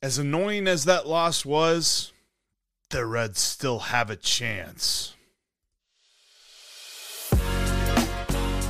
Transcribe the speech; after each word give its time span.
As 0.00 0.16
annoying 0.16 0.68
as 0.68 0.84
that 0.84 1.08
loss 1.08 1.44
was, 1.44 2.12
the 2.90 3.04
Reds 3.04 3.40
still 3.40 3.80
have 3.80 4.10
a 4.10 4.16
chance. 4.16 5.16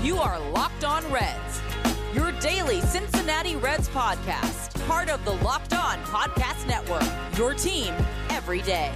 You 0.03 0.17
are 0.17 0.41
Locked 0.53 0.85
On 0.85 1.05
Reds, 1.13 1.61
your 2.15 2.33
daily 2.41 2.81
Cincinnati 2.81 3.57
Reds 3.57 3.91
podcast, 3.91 4.87
part 4.87 5.11
of 5.11 5.23
the 5.27 5.33
Locked 5.45 5.75
On 5.75 5.99
Podcast 6.05 6.67
Network, 6.67 7.05
your 7.37 7.53
team 7.53 7.93
every 8.31 8.63
day. 8.63 8.95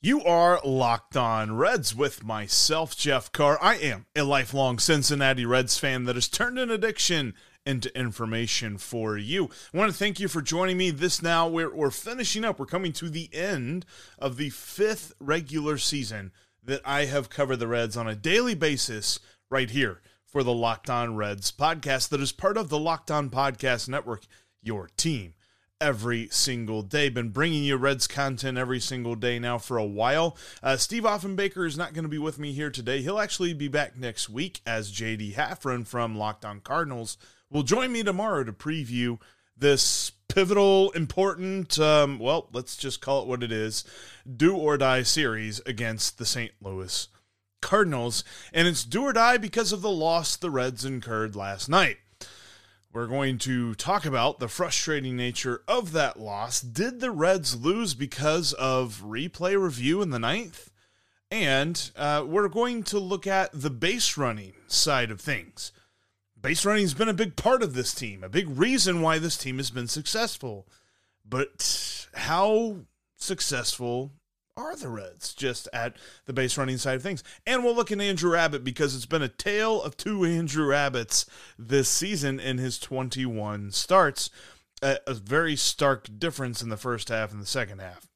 You 0.00 0.22
are 0.22 0.60
Locked 0.64 1.16
On 1.16 1.56
Reds 1.56 1.96
with 1.96 2.22
myself, 2.22 2.96
Jeff 2.96 3.32
Carr. 3.32 3.58
I 3.60 3.74
am 3.74 4.06
a 4.14 4.22
lifelong 4.22 4.78
Cincinnati 4.78 5.44
Reds 5.44 5.78
fan 5.78 6.04
that 6.04 6.14
has 6.14 6.28
turned 6.28 6.60
an 6.60 6.70
addiction 6.70 7.34
into 7.66 7.96
information 7.98 8.78
for 8.78 9.16
you. 9.16 9.50
I 9.72 9.78
want 9.78 9.92
to 9.92 9.96
thank 9.96 10.18
you 10.18 10.28
for 10.28 10.42
joining 10.42 10.76
me. 10.76 10.90
This 10.90 11.22
now, 11.22 11.46
we're, 11.48 11.74
we're 11.74 11.90
finishing 11.90 12.44
up. 12.44 12.58
We're 12.58 12.66
coming 12.66 12.92
to 12.94 13.10
the 13.10 13.28
end 13.32 13.84
of 14.18 14.36
the 14.36 14.50
fifth 14.50 15.12
regular 15.20 15.78
season 15.78 16.32
that 16.62 16.80
I 16.84 17.06
have 17.06 17.30
covered 17.30 17.56
the 17.56 17.68
Reds 17.68 17.96
on 17.96 18.08
a 18.08 18.14
daily 18.14 18.54
basis 18.54 19.20
right 19.50 19.70
here 19.70 20.00
for 20.24 20.42
the 20.42 20.52
Locked 20.52 20.88
On 20.88 21.16
Reds 21.16 21.50
podcast 21.52 22.08
that 22.10 22.20
is 22.20 22.32
part 22.32 22.56
of 22.56 22.68
the 22.68 22.78
Locked 22.78 23.10
On 23.10 23.30
Podcast 23.30 23.88
Network, 23.88 24.24
your 24.62 24.88
team 24.96 25.34
every 25.80 26.28
single 26.28 26.82
day. 26.82 27.08
Been 27.08 27.30
bringing 27.30 27.64
you 27.64 27.76
Reds 27.76 28.06
content 28.06 28.58
every 28.58 28.80
single 28.80 29.14
day 29.14 29.38
now 29.38 29.58
for 29.58 29.78
a 29.78 29.84
while. 29.84 30.36
Uh, 30.62 30.76
Steve 30.76 31.04
Offenbaker 31.04 31.66
is 31.66 31.78
not 31.78 31.94
going 31.94 32.04
to 32.04 32.08
be 32.08 32.18
with 32.18 32.38
me 32.38 32.52
here 32.52 32.70
today. 32.70 33.00
He'll 33.00 33.18
actually 33.18 33.54
be 33.54 33.68
back 33.68 33.96
next 33.96 34.28
week 34.28 34.60
as 34.66 34.92
JD 34.92 35.34
Haffron 35.34 35.86
from 35.86 36.16
Locked 36.16 36.44
On 36.44 36.60
Cardinals 36.60 37.16
will 37.50 37.62
join 37.62 37.92
me 37.92 38.02
tomorrow 38.02 38.44
to 38.44 38.52
preview 38.52 39.18
this 39.56 40.12
pivotal, 40.28 40.90
important, 40.92 41.78
um, 41.78 42.18
well, 42.18 42.48
let's 42.52 42.76
just 42.76 43.00
call 43.00 43.22
it 43.22 43.28
what 43.28 43.42
it 43.42 43.52
is, 43.52 43.84
do 44.36 44.56
or 44.56 44.78
die 44.78 45.02
series 45.02 45.60
against 45.66 46.18
the 46.18 46.24
St. 46.24 46.52
Louis 46.60 47.08
Cardinals. 47.60 48.24
And 48.52 48.66
it's 48.66 48.84
do 48.84 49.02
or 49.02 49.12
die 49.12 49.36
because 49.36 49.72
of 49.72 49.82
the 49.82 49.90
loss 49.90 50.36
the 50.36 50.50
Reds 50.50 50.84
incurred 50.84 51.36
last 51.36 51.68
night. 51.68 51.98
We're 52.92 53.06
going 53.06 53.38
to 53.38 53.74
talk 53.76 54.04
about 54.04 54.40
the 54.40 54.48
frustrating 54.48 55.16
nature 55.16 55.62
of 55.68 55.92
that 55.92 56.18
loss. 56.18 56.60
Did 56.60 57.00
the 57.00 57.12
Reds 57.12 57.54
lose 57.54 57.94
because 57.94 58.52
of 58.54 59.02
replay 59.04 59.60
review 59.60 60.02
in 60.02 60.10
the 60.10 60.18
ninth? 60.18 60.70
And 61.30 61.90
uh, 61.96 62.24
we're 62.26 62.48
going 62.48 62.82
to 62.84 62.98
look 62.98 63.28
at 63.28 63.50
the 63.52 63.70
base 63.70 64.16
running 64.16 64.54
side 64.66 65.12
of 65.12 65.20
things. 65.20 65.70
Base 66.40 66.64
running 66.64 66.82
has 66.82 66.94
been 66.94 67.08
a 67.08 67.14
big 67.14 67.36
part 67.36 67.62
of 67.62 67.74
this 67.74 67.94
team, 67.94 68.24
a 68.24 68.28
big 68.28 68.48
reason 68.48 69.02
why 69.02 69.18
this 69.18 69.36
team 69.36 69.58
has 69.58 69.70
been 69.70 69.88
successful. 69.88 70.66
But 71.28 72.08
how 72.14 72.78
successful 73.16 74.12
are 74.56 74.74
the 74.74 74.88
Reds 74.88 75.34
just 75.34 75.68
at 75.72 75.96
the 76.26 76.32
base 76.32 76.56
running 76.56 76.78
side 76.78 76.96
of 76.96 77.02
things? 77.02 77.22
And 77.46 77.62
we'll 77.62 77.74
look 77.74 77.92
at 77.92 78.00
Andrew 78.00 78.36
Abbott 78.36 78.64
because 78.64 78.94
it's 78.94 79.06
been 79.06 79.22
a 79.22 79.28
tale 79.28 79.82
of 79.82 79.96
two 79.96 80.24
Andrew 80.24 80.68
Abbotts 80.68 81.26
this 81.58 81.88
season 81.88 82.40
in 82.40 82.58
his 82.58 82.78
21 82.78 83.70
starts. 83.72 84.30
A, 84.82 84.98
a 85.06 85.12
very 85.12 85.56
stark 85.56 86.08
difference 86.18 86.62
in 86.62 86.70
the 86.70 86.76
first 86.78 87.10
half 87.10 87.32
and 87.32 87.42
the 87.42 87.46
second 87.46 87.80
half. 87.80 88.08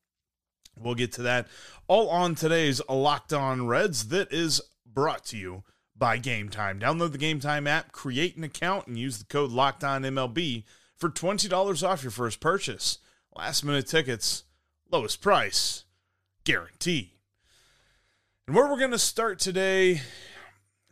We'll 0.79 0.95
get 0.95 1.13
to 1.13 1.23
that 1.23 1.47
all 1.87 2.09
on 2.09 2.35
today's 2.35 2.81
Locked 2.89 3.35
On 3.35 3.67
Reds 3.67 4.09
that 4.09 4.33
is 4.33 4.63
brought 4.87 5.25
to 5.27 5.37
you 5.37 5.63
by 5.97 6.19
Game 6.19 6.49
Time. 6.49 6.81
Download 6.81 7.13
the 7.13 7.19
Game 7.19 7.41
Time 7.41 7.67
app, 7.67 7.93
create 7.93 8.37
an 8.37 8.45
account, 8.45 8.87
and 8.87 8.99
use 8.99 9.19
the 9.19 9.25
code 9.25 9.51
LOCKEDONMLB 9.51 10.65
for 10.97 11.09
$20 11.09 11.89
off 11.89 12.03
your 12.03 12.11
first 12.11 12.41
purchase. 12.41 12.99
Last 13.37 13.65
minute 13.65 13.87
tickets, 13.87 14.45
lowest 14.91 15.21
price, 15.21 15.85
guarantee. 16.45 17.15
And 18.47 18.55
where 18.55 18.69
we're 18.69 18.79
going 18.79 18.91
to 18.91 18.99
start 18.99 19.39
today 19.39 20.03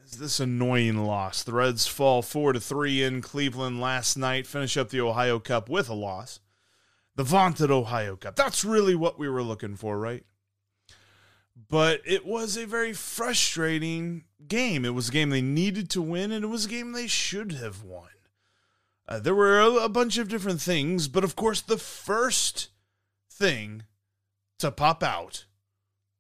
is 0.04 0.12
this 0.18 0.40
annoying 0.40 1.04
loss. 1.04 1.42
The 1.42 1.52
Reds 1.52 1.86
fall 1.86 2.22
4 2.22 2.54
to 2.54 2.60
3 2.60 3.02
in 3.02 3.20
Cleveland 3.22 3.80
last 3.80 4.16
night, 4.16 4.46
finish 4.46 4.76
up 4.76 4.90
the 4.90 5.00
Ohio 5.00 5.38
Cup 5.38 5.69
with 5.69 5.88
a 5.88 5.94
loss. 5.94 6.40
The 7.14 7.24
vaunted 7.24 7.70
Ohio 7.70 8.16
Cup. 8.16 8.36
That's 8.36 8.64
really 8.64 8.94
what 8.94 9.19
we 9.19 9.28
were 9.28 9.42
looking 9.42 9.76
for, 9.76 9.98
right? 9.98 10.24
But 11.68 12.02
it 12.04 12.26
was 12.26 12.56
a 12.56 12.66
very 12.66 12.92
frustrating 12.92 14.24
game. 14.46 14.84
It 14.84 14.94
was 14.94 15.08
a 15.08 15.12
game 15.12 15.30
they 15.30 15.42
needed 15.42 15.88
to 15.90 16.02
win, 16.02 16.32
and 16.32 16.44
it 16.44 16.48
was 16.48 16.66
a 16.66 16.70
game 16.70 16.92
they 16.92 17.06
should 17.06 17.52
have 17.52 17.82
won. 17.82 18.08
Uh, 19.08 19.18
there 19.18 19.34
were 19.34 19.60
a, 19.60 19.68
a 19.70 19.88
bunch 19.88 20.18
of 20.18 20.28
different 20.28 20.60
things, 20.60 21.08
but 21.08 21.24
of 21.24 21.36
course, 21.36 21.60
the 21.60 21.78
first 21.78 22.68
thing 23.30 23.84
to 24.58 24.70
pop 24.70 25.02
out 25.02 25.46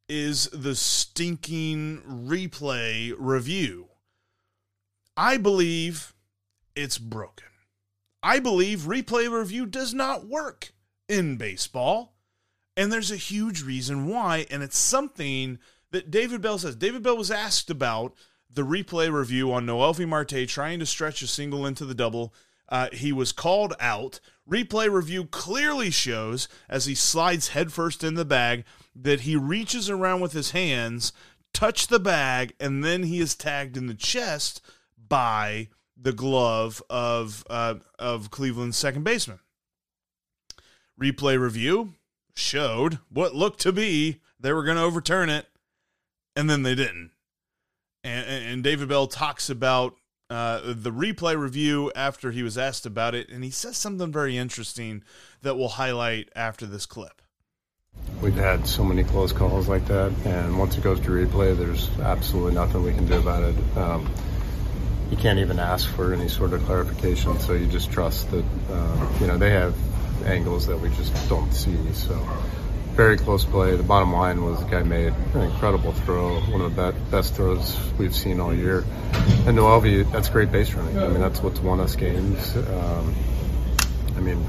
is 0.08 0.48
the 0.52 0.74
stinking 0.74 2.02
replay 2.06 3.14
review. 3.16 3.88
I 5.16 5.36
believe 5.36 6.14
it's 6.74 6.98
broken. 6.98 7.48
I 8.22 8.38
believe 8.38 8.80
replay 8.80 9.30
review 9.30 9.66
does 9.66 9.94
not 9.94 10.26
work 10.26 10.72
in 11.08 11.36
baseball. 11.36 12.11
And 12.76 12.92
there's 12.92 13.10
a 13.10 13.16
huge 13.16 13.62
reason 13.62 14.06
why. 14.06 14.46
And 14.50 14.62
it's 14.62 14.78
something 14.78 15.58
that 15.90 16.10
David 16.10 16.40
Bell 16.40 16.58
says. 16.58 16.76
David 16.76 17.02
Bell 17.02 17.16
was 17.16 17.30
asked 17.30 17.70
about 17.70 18.14
the 18.50 18.62
replay 18.62 19.12
review 19.12 19.52
on 19.52 19.66
Noelvi 19.66 20.06
Marte 20.06 20.48
trying 20.48 20.78
to 20.78 20.86
stretch 20.86 21.22
a 21.22 21.26
single 21.26 21.66
into 21.66 21.84
the 21.84 21.94
double. 21.94 22.34
Uh, 22.68 22.88
he 22.92 23.12
was 23.12 23.32
called 23.32 23.74
out. 23.80 24.20
Replay 24.50 24.90
review 24.90 25.26
clearly 25.26 25.90
shows 25.90 26.48
as 26.68 26.86
he 26.86 26.94
slides 26.94 27.48
headfirst 27.48 28.02
in 28.02 28.14
the 28.14 28.24
bag 28.24 28.64
that 28.94 29.20
he 29.20 29.36
reaches 29.36 29.88
around 29.88 30.20
with 30.20 30.32
his 30.32 30.50
hands, 30.50 31.12
touch 31.52 31.86
the 31.86 32.00
bag, 32.00 32.54
and 32.58 32.82
then 32.82 33.04
he 33.04 33.20
is 33.20 33.34
tagged 33.34 33.76
in 33.76 33.86
the 33.86 33.94
chest 33.94 34.60
by 34.96 35.68
the 35.96 36.12
glove 36.12 36.82
of 36.90 37.44
uh, 37.48 37.74
of 37.98 38.30
Cleveland's 38.30 38.76
second 38.76 39.04
baseman. 39.04 39.38
Replay 41.00 41.38
review 41.38 41.94
showed 42.34 42.98
what 43.10 43.34
looked 43.34 43.60
to 43.60 43.72
be 43.72 44.20
they 44.40 44.52
were 44.52 44.64
going 44.64 44.76
to 44.76 44.82
overturn 44.82 45.30
it, 45.30 45.46
and 46.34 46.50
then 46.50 46.62
they 46.62 46.74
didn't. 46.74 47.12
And, 48.04 48.44
and 48.44 48.64
David 48.64 48.88
Bell 48.88 49.06
talks 49.06 49.48
about 49.48 49.94
uh, 50.28 50.60
the 50.64 50.90
replay 50.90 51.38
review 51.38 51.92
after 51.94 52.32
he 52.32 52.42
was 52.42 52.58
asked 52.58 52.84
about 52.84 53.14
it, 53.14 53.28
and 53.28 53.44
he 53.44 53.50
says 53.50 53.76
something 53.76 54.10
very 54.10 54.36
interesting 54.36 55.04
that 55.42 55.56
we'll 55.56 55.68
highlight 55.68 56.28
after 56.34 56.66
this 56.66 56.86
clip. 56.86 57.22
We've 58.20 58.34
had 58.34 58.66
so 58.66 58.82
many 58.82 59.04
close 59.04 59.32
calls 59.32 59.68
like 59.68 59.86
that, 59.86 60.12
and 60.24 60.58
once 60.58 60.76
it 60.76 60.82
goes 60.82 60.98
to 61.00 61.10
replay, 61.10 61.56
there's 61.56 61.90
absolutely 62.00 62.54
nothing 62.54 62.82
we 62.82 62.94
can 62.94 63.06
do 63.06 63.18
about 63.18 63.42
it. 63.42 63.76
Um, 63.76 64.10
you 65.10 65.18
can't 65.18 65.38
even 65.38 65.58
ask 65.58 65.90
for 65.90 66.14
any 66.14 66.28
sort 66.28 66.54
of 66.54 66.64
clarification. 66.64 67.38
So 67.38 67.52
you 67.52 67.66
just 67.66 67.92
trust 67.92 68.30
that 68.30 68.44
uh, 68.70 69.08
you 69.20 69.26
know 69.26 69.36
they 69.36 69.50
have 69.50 69.74
angles 70.22 70.66
that 70.66 70.78
we 70.78 70.88
just 70.90 71.12
don't 71.28 71.52
see. 71.52 71.76
So 71.92 72.14
very 72.92 73.16
close 73.16 73.44
play. 73.44 73.74
The 73.74 73.82
bottom 73.82 74.12
line 74.12 74.44
was 74.44 74.60
the 74.60 74.66
guy 74.66 74.82
made 74.82 75.14
an 75.34 75.40
incredible 75.40 75.92
throw, 75.92 76.40
one 76.42 76.60
of 76.60 76.76
the 76.76 76.94
best 77.10 77.34
throws 77.34 77.78
we've 77.98 78.14
seen 78.14 78.38
all 78.38 78.54
year. 78.54 78.84
And 79.46 79.56
Noelvi, 79.56 80.10
that's 80.12 80.28
great 80.28 80.52
base 80.52 80.74
running. 80.74 80.98
I 80.98 81.08
mean, 81.08 81.20
that's 81.20 81.42
what's 81.42 81.60
won 81.60 81.80
us 81.80 81.96
games. 81.96 82.54
Um, 82.56 83.14
I 84.16 84.20
mean, 84.20 84.44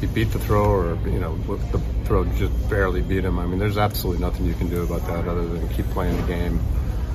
he 0.00 0.06
beat 0.06 0.30
the 0.30 0.38
throw, 0.38 0.64
or 0.64 0.98
you 1.08 1.18
know, 1.18 1.36
the 1.36 1.78
throw 2.04 2.24
just 2.36 2.68
barely 2.68 3.02
beat 3.02 3.24
him. 3.24 3.38
I 3.38 3.46
mean, 3.46 3.58
there's 3.58 3.78
absolutely 3.78 4.22
nothing 4.22 4.46
you 4.46 4.54
can 4.54 4.68
do 4.68 4.82
about 4.82 5.06
that 5.08 5.26
other 5.26 5.46
than 5.46 5.68
keep 5.70 5.86
playing 5.86 6.16
the 6.16 6.26
game 6.28 6.60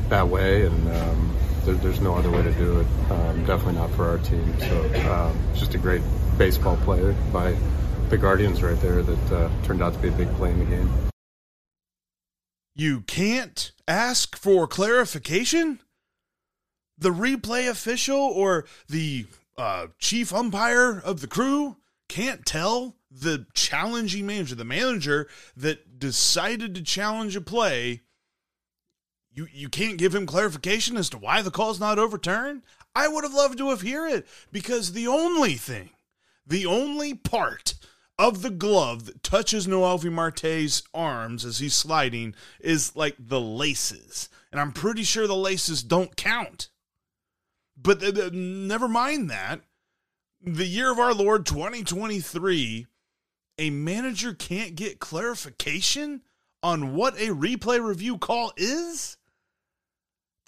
that 0.10 0.28
way, 0.28 0.66
and 0.66 0.90
um, 0.90 1.36
there, 1.66 1.76
there's 1.76 2.02
no 2.02 2.16
other 2.16 2.32
way 2.32 2.44
to 2.44 2.52
do 2.54 2.80
it. 2.80 2.88
Um, 3.12 3.46
definitely 3.46 3.76
not 3.76 3.92
for 3.92 4.08
our 4.08 4.18
team. 4.20 4.60
So, 4.60 5.12
um, 5.12 5.38
just 5.54 5.74
a 5.76 5.78
great 5.78 6.02
baseball 6.38 6.78
play 6.78 7.16
by 7.32 7.56
the 8.10 8.18
Guardians 8.18 8.64
right 8.64 8.80
there 8.82 9.04
that 9.04 9.32
uh, 9.32 9.50
turned 9.64 9.84
out 9.84 9.94
to 9.94 10.00
be 10.00 10.08
a 10.08 10.12
big 10.12 10.30
play 10.36 10.52
in 10.52 10.60
the 10.60 10.66
game. 10.66 10.92
You 12.76 13.02
can't 13.02 13.72
ask 13.88 14.38
for 14.38 14.66
clarification? 14.68 15.82
The 16.98 17.12
replay 17.12 17.70
official 17.70 18.18
or 18.18 18.66
the 18.88 19.26
uh, 19.58 19.88
chief 20.00 20.34
umpire 20.34 21.00
of 21.00 21.22
the 21.22 21.28
crew 21.28 21.78
can't 22.08 22.46
tell 22.46 22.96
the 23.12 23.46
challenging 23.54 24.26
manager, 24.26 24.56
the 24.56 24.66
manager 24.66 25.28
that 25.56 26.00
decided 26.00 26.76
to 26.76 26.82
challenge 26.82 27.36
a 27.36 27.42
play. 27.42 28.02
You, 29.32 29.48
you 29.52 29.70
can't 29.70 29.98
give 29.98 30.14
him 30.14 30.26
clarification 30.26 30.98
as 30.98 31.10
to 31.12 31.18
why 31.18 31.42
the 31.42 31.52
call's 31.52 31.80
not 31.80 32.00
overturned? 32.00 32.64
I 32.96 33.08
would 33.08 33.24
have 33.24 33.34
loved 33.34 33.58
to 33.60 33.70
have 33.70 33.82
hear 33.82 34.08
it 34.08 34.28
because 34.52 34.92
the 34.94 35.08
only 35.08 35.54
thing, 35.54 35.92
the 36.46 36.66
only 36.66 37.14
part 37.14 37.76
of 38.18 38.42
the 38.42 38.50
glove 38.50 39.06
that 39.06 39.24
touches 39.24 39.68
Noelvi 39.68 40.12
Marte's 40.12 40.84
arms 40.94 41.46
as 41.46 41.60
he's 41.60 41.74
sliding 41.74 42.36
is 42.60 42.96
like 42.96 43.16
the 43.18 43.40
laces. 43.40 44.30
And 44.52 44.60
I'm 44.60 44.74
pretty 44.74 45.04
sure 45.04 45.28
the 45.28 45.36
laces 45.36 45.84
don't 45.84 46.18
count. 46.18 46.70
But 47.78 48.02
th- 48.02 48.16
th- 48.16 48.34
never 48.34 48.90
mind 48.90 49.30
that. 49.30 49.62
The 50.42 50.66
year 50.66 50.92
of 50.92 51.00
our 51.00 51.14
Lord 51.14 51.46
2023, 51.46 52.88
a 53.58 53.70
manager 53.70 54.34
can't 54.34 54.76
get 54.76 55.00
clarification 55.00 56.22
on 56.62 56.96
what 56.96 57.16
a 57.16 57.28
replay 57.28 57.82
review 57.82 58.18
call 58.18 58.52
is? 58.58 59.18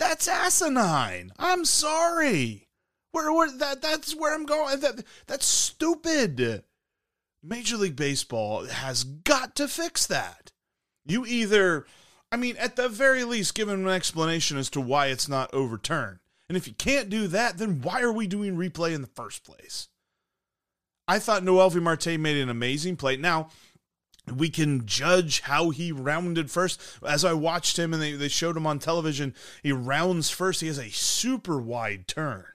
That's 0.01 0.27
asinine. 0.27 1.31
I'm 1.38 1.63
sorry. 1.63 2.68
Where, 3.12 3.31
where 3.31 3.56
that 3.59 3.83
that's 3.83 4.15
where 4.15 4.33
I'm 4.33 4.48
going. 4.48 4.80
That 4.80 5.03
that's 5.27 5.45
stupid. 5.45 6.63
Major 7.44 7.77
League 7.77 7.95
Baseball 7.95 8.65
has 8.65 9.03
got 9.03 9.56
to 9.57 9.68
fix 9.68 10.07
that. 10.07 10.53
You 11.06 11.24
either, 11.27 11.86
I 12.31 12.38
mean, 12.38 12.57
at 12.57 12.77
the 12.77 12.89
very 12.89 13.24
least, 13.24 13.53
give 13.53 13.69
him 13.69 13.86
an 13.86 13.94
explanation 13.94 14.57
as 14.57 14.71
to 14.71 14.81
why 14.81 15.07
it's 15.07 15.30
not 15.30 15.53
overturned. 15.53 16.18
And 16.50 16.57
if 16.57 16.68
you 16.68 16.74
can't 16.74 17.12
do 17.12 17.27
that, 17.27 17.59
then 17.59 17.83
why 17.83 18.01
are 18.01 18.12
we 18.12 18.25
doing 18.25 18.57
replay 18.57 18.95
in 18.95 19.01
the 19.01 19.07
first 19.07 19.44
place? 19.44 19.88
I 21.07 21.19
thought 21.19 21.44
Noelvi 21.44 21.80
Marte 21.80 22.19
made 22.19 22.38
an 22.38 22.50
amazing 22.50 22.95
play. 22.95 23.18
Now, 23.18 23.50
we 24.27 24.50
can 24.50 24.85
judge 24.85 25.41
how 25.41 25.69
he 25.69 25.91
rounded 25.91 26.51
first. 26.51 26.79
As 27.06 27.25
I 27.25 27.33
watched 27.33 27.77
him 27.77 27.94
and 27.94 28.01
they, 28.01 28.13
they 28.13 28.27
showed 28.27 28.56
him 28.56 28.68
on 28.68 28.79
television, 28.79 29.33
he 29.63 29.71
rounds 29.71 30.29
first. 30.29 30.62
He 30.62 30.68
has 30.68 30.77
a 30.77 30.89
super 30.89 31.59
wide 31.59 32.07
turn. 32.07 32.45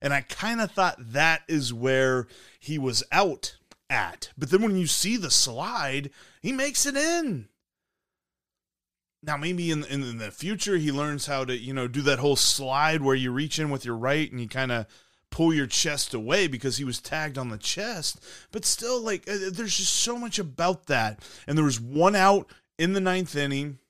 And 0.00 0.12
I 0.12 0.20
kind 0.20 0.60
of 0.60 0.70
thought 0.70 0.96
that 0.98 1.42
is 1.48 1.72
where 1.72 2.26
he 2.60 2.78
was 2.78 3.02
out 3.10 3.56
at. 3.88 4.30
But 4.36 4.50
then 4.50 4.62
when 4.62 4.76
you 4.76 4.86
see 4.86 5.16
the 5.16 5.30
slide, 5.30 6.10
he 6.42 6.52
makes 6.52 6.84
it 6.84 6.96
in. 6.96 7.48
Now 9.22 9.38
maybe 9.38 9.70
in, 9.70 9.84
in, 9.84 10.02
in 10.02 10.18
the 10.18 10.30
future 10.30 10.76
he 10.76 10.92
learns 10.92 11.26
how 11.26 11.46
to 11.46 11.56
you 11.56 11.72
know 11.72 11.88
do 11.88 12.02
that 12.02 12.18
whole 12.18 12.36
slide 12.36 13.00
where 13.00 13.14
you 13.14 13.32
reach 13.32 13.58
in 13.58 13.70
with 13.70 13.86
your 13.86 13.96
right 13.96 14.30
and 14.30 14.38
you 14.38 14.48
kind 14.48 14.70
of 14.70 14.86
pull 15.34 15.52
your 15.52 15.66
chest 15.66 16.14
away 16.14 16.46
because 16.46 16.76
he 16.76 16.84
was 16.84 17.00
tagged 17.00 17.36
on 17.36 17.48
the 17.48 17.58
chest. 17.58 18.24
But 18.52 18.64
still, 18.64 19.00
like 19.00 19.28
uh, 19.28 19.50
there's 19.50 19.76
just 19.76 19.92
so 19.92 20.16
much 20.16 20.38
about 20.38 20.86
that. 20.86 21.20
And 21.48 21.58
there 21.58 21.64
was 21.64 21.80
one 21.80 22.14
out 22.14 22.48
in 22.78 22.92
the 22.92 23.00
ninth 23.00 23.34
inning. 23.34 23.80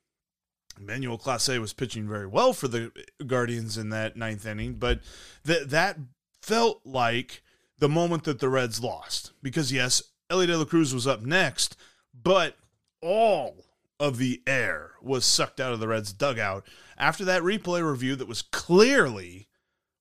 Emmanuel 0.75 1.19
Clase 1.19 1.59
was 1.59 1.71
pitching 1.71 2.07
very 2.07 2.25
well 2.25 2.51
for 2.51 2.67
the 2.67 2.91
Guardians 3.27 3.77
in 3.77 3.89
that 3.91 4.17
ninth 4.17 4.43
inning, 4.43 4.73
but 4.73 5.01
that 5.43 5.69
that 5.69 5.99
felt 6.41 6.81
like 6.83 7.43
the 7.77 7.87
moment 7.87 8.23
that 8.23 8.39
the 8.39 8.49
Reds 8.49 8.81
lost. 8.81 9.31
Because, 9.43 9.71
yes, 9.71 10.01
Elly 10.31 10.47
De 10.47 10.57
La 10.57 10.65
Cruz 10.65 10.95
was 10.95 11.05
up 11.05 11.21
next, 11.21 11.77
but 12.11 12.57
all 13.01 13.65
of 13.99 14.17
the 14.17 14.41
air 14.47 14.93
was 14.99 15.25
sucked 15.25 15.59
out 15.59 15.73
of 15.73 15.79
the 15.79 15.87
Reds' 15.87 16.11
dugout 16.11 16.67
after 16.97 17.23
that 17.23 17.43
replay 17.43 17.87
review 17.87 18.15
that 18.15 18.27
was 18.27 18.41
clearly 18.41 19.47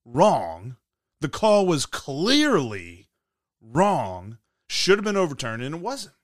wrong. 0.06 0.76
The 1.25 1.31
call 1.31 1.65
was 1.65 1.87
clearly 1.87 3.09
wrong, 3.59 4.37
should 4.69 4.99
have 4.99 5.06
been 5.06 5.17
overturned, 5.17 5.62
and 5.62 5.75
it 5.75 5.81
wasn't. 5.81 6.17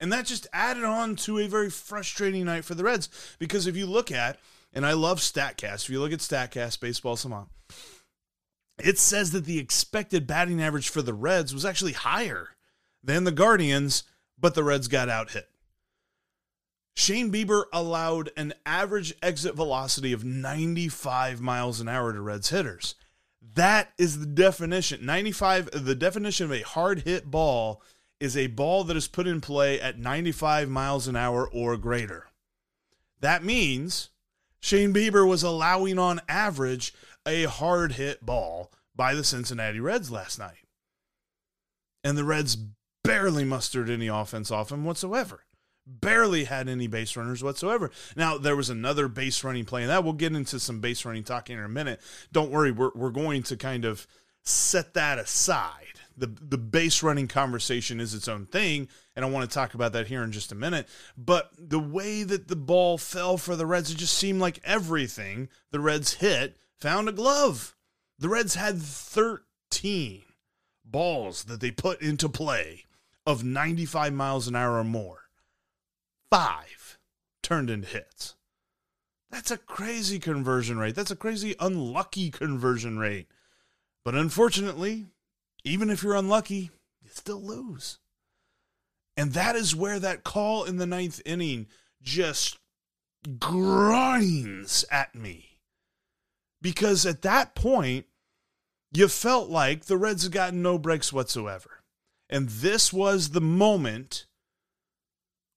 And 0.00 0.10
that 0.10 0.24
just 0.24 0.46
added 0.54 0.84
on 0.84 1.16
to 1.16 1.38
a 1.38 1.46
very 1.46 1.68
frustrating 1.68 2.46
night 2.46 2.64
for 2.64 2.74
the 2.74 2.82
Reds 2.82 3.10
because 3.38 3.66
if 3.66 3.76
you 3.76 3.84
look 3.84 4.10
at, 4.10 4.38
and 4.72 4.86
I 4.86 4.94
love 4.94 5.18
StatCast, 5.18 5.84
if 5.84 5.90
you 5.90 6.00
look 6.00 6.14
at 6.14 6.20
StatCast, 6.20 6.80
Baseball 6.80 7.16
Savant, 7.16 7.50
it 8.82 8.98
says 8.98 9.32
that 9.32 9.44
the 9.44 9.58
expected 9.58 10.26
batting 10.26 10.62
average 10.62 10.88
for 10.88 11.02
the 11.02 11.12
Reds 11.12 11.52
was 11.52 11.66
actually 11.66 11.92
higher 11.92 12.56
than 13.04 13.24
the 13.24 13.32
Guardians, 13.32 14.02
but 14.40 14.54
the 14.54 14.64
Reds 14.64 14.88
got 14.88 15.10
out 15.10 15.32
hit. 15.32 15.50
Shane 16.96 17.30
Bieber 17.30 17.64
allowed 17.70 18.30
an 18.34 18.54
average 18.64 19.12
exit 19.22 19.54
velocity 19.54 20.14
of 20.14 20.24
95 20.24 21.42
miles 21.42 21.82
an 21.82 21.88
hour 21.88 22.14
to 22.14 22.20
Reds 22.22 22.48
hitters. 22.48 22.94
That 23.54 23.92
is 23.98 24.20
the 24.20 24.26
definition. 24.26 25.04
95 25.04 25.70
the 25.72 25.94
definition 25.94 26.46
of 26.46 26.52
a 26.52 26.62
hard 26.62 27.00
hit 27.00 27.30
ball 27.30 27.82
is 28.20 28.36
a 28.36 28.46
ball 28.46 28.84
that 28.84 28.96
is 28.96 29.08
put 29.08 29.26
in 29.26 29.40
play 29.40 29.80
at 29.80 29.98
95 29.98 30.68
miles 30.68 31.08
an 31.08 31.16
hour 31.16 31.48
or 31.48 31.76
greater. 31.76 32.28
That 33.20 33.44
means 33.44 34.10
Shane 34.60 34.94
Bieber 34.94 35.26
was 35.26 35.42
allowing 35.42 35.98
on 35.98 36.20
average 36.28 36.94
a 37.26 37.44
hard 37.44 37.92
hit 37.92 38.24
ball 38.24 38.72
by 38.94 39.14
the 39.14 39.24
Cincinnati 39.24 39.80
Reds 39.80 40.10
last 40.10 40.38
night. 40.38 40.66
And 42.04 42.16
the 42.16 42.24
Reds 42.24 42.56
barely 43.02 43.44
mustered 43.44 43.90
any 43.90 44.06
offense 44.06 44.50
off 44.50 44.70
him 44.70 44.84
whatsoever. 44.84 45.44
Barely 45.84 46.44
had 46.44 46.68
any 46.68 46.86
base 46.86 47.16
runners 47.16 47.42
whatsoever. 47.42 47.90
Now, 48.16 48.38
there 48.38 48.54
was 48.54 48.70
another 48.70 49.08
base 49.08 49.42
running 49.42 49.64
play, 49.64 49.82
and 49.82 49.90
that 49.90 50.04
we'll 50.04 50.12
get 50.12 50.34
into 50.34 50.60
some 50.60 50.80
base 50.80 51.04
running 51.04 51.24
talking 51.24 51.58
in 51.58 51.64
a 51.64 51.68
minute. 51.68 52.00
Don't 52.30 52.50
worry, 52.50 52.70
we're, 52.70 52.92
we're 52.94 53.10
going 53.10 53.42
to 53.44 53.56
kind 53.56 53.84
of 53.84 54.06
set 54.44 54.94
that 54.94 55.18
aside. 55.18 56.00
The, 56.16 56.26
the 56.26 56.58
base 56.58 57.02
running 57.02 57.26
conversation 57.26 57.98
is 57.98 58.14
its 58.14 58.28
own 58.28 58.46
thing, 58.46 58.88
and 59.16 59.24
I 59.24 59.28
want 59.28 59.48
to 59.48 59.54
talk 59.54 59.74
about 59.74 59.92
that 59.94 60.06
here 60.06 60.22
in 60.22 60.30
just 60.30 60.52
a 60.52 60.56
minute. 60.56 60.86
But 61.16 61.50
the 61.58 61.78
way 61.78 62.22
that 62.22 62.48
the 62.48 62.56
ball 62.56 62.98
fell 62.98 63.36
for 63.36 63.56
the 63.56 63.66
Reds, 63.66 63.90
it 63.90 63.96
just 63.96 64.16
seemed 64.16 64.40
like 64.40 64.60
everything 64.64 65.48
the 65.70 65.80
Reds 65.80 66.14
hit 66.14 66.56
found 66.80 67.08
a 67.08 67.12
glove. 67.12 67.74
The 68.18 68.28
Reds 68.28 68.54
had 68.54 68.80
13 68.80 70.22
balls 70.84 71.44
that 71.44 71.60
they 71.60 71.70
put 71.70 72.02
into 72.02 72.28
play 72.28 72.84
of 73.26 73.42
95 73.42 74.12
miles 74.12 74.48
an 74.48 74.56
hour 74.56 74.78
or 74.78 74.84
more. 74.84 75.21
Five 76.32 76.98
turned 77.42 77.68
into 77.68 77.86
hits. 77.86 78.36
That's 79.30 79.50
a 79.50 79.58
crazy 79.58 80.18
conversion 80.18 80.78
rate. 80.78 80.94
That's 80.94 81.10
a 81.10 81.16
crazy 81.16 81.54
unlucky 81.60 82.30
conversion 82.30 82.98
rate. 82.98 83.26
But 84.02 84.14
unfortunately, 84.14 85.08
even 85.62 85.90
if 85.90 86.02
you're 86.02 86.16
unlucky, 86.16 86.70
you 87.02 87.10
still 87.10 87.42
lose. 87.42 87.98
And 89.14 89.34
that 89.34 89.56
is 89.56 89.76
where 89.76 89.98
that 89.98 90.24
call 90.24 90.64
in 90.64 90.78
the 90.78 90.86
ninth 90.86 91.20
inning 91.26 91.66
just 92.00 92.58
grinds 93.38 94.86
at 94.90 95.14
me 95.14 95.58
because 96.62 97.04
at 97.04 97.20
that 97.20 97.54
point, 97.54 98.06
you 98.90 99.06
felt 99.08 99.50
like 99.50 99.84
the 99.84 99.98
Reds 99.98 100.22
had 100.22 100.32
gotten 100.32 100.62
no 100.62 100.78
breaks 100.78 101.12
whatsoever. 101.12 101.82
And 102.30 102.48
this 102.48 102.90
was 102.90 103.30
the 103.30 103.42
moment 103.42 104.24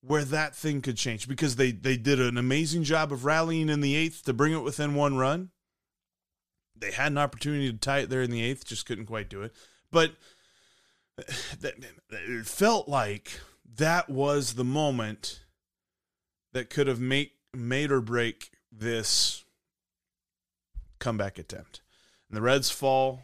where 0.05 0.23
that 0.25 0.55
thing 0.55 0.81
could 0.81 0.97
change 0.97 1.27
because 1.27 1.55
they, 1.55 1.71
they 1.71 1.97
did 1.97 2.19
an 2.19 2.37
amazing 2.37 2.83
job 2.83 3.11
of 3.11 3.25
rallying 3.25 3.69
in 3.69 3.81
the 3.81 3.95
eighth 3.95 4.23
to 4.23 4.33
bring 4.33 4.53
it 4.53 4.63
within 4.63 4.93
one 4.93 5.17
run. 5.17 5.49
They 6.77 6.91
had 6.91 7.11
an 7.11 7.17
opportunity 7.17 7.71
to 7.71 7.77
tie 7.77 7.99
it 7.99 8.09
there 8.09 8.21
in 8.21 8.29
the 8.31 8.43
eighth, 8.43 8.65
just 8.65 8.85
couldn't 8.85 9.07
quite 9.07 9.29
do 9.29 9.41
it. 9.41 9.53
But 9.91 10.11
it 11.17 12.45
felt 12.45 12.87
like 12.87 13.39
that 13.77 14.09
was 14.09 14.53
the 14.53 14.63
moment 14.63 15.41
that 16.53 16.69
could 16.69 16.87
have 16.87 16.99
make, 16.99 17.33
made 17.53 17.91
or 17.91 18.01
break 18.01 18.51
this 18.71 19.43
comeback 20.99 21.39
attempt. 21.39 21.81
And 22.29 22.37
the 22.37 22.41
Reds 22.41 22.69
fall. 22.69 23.23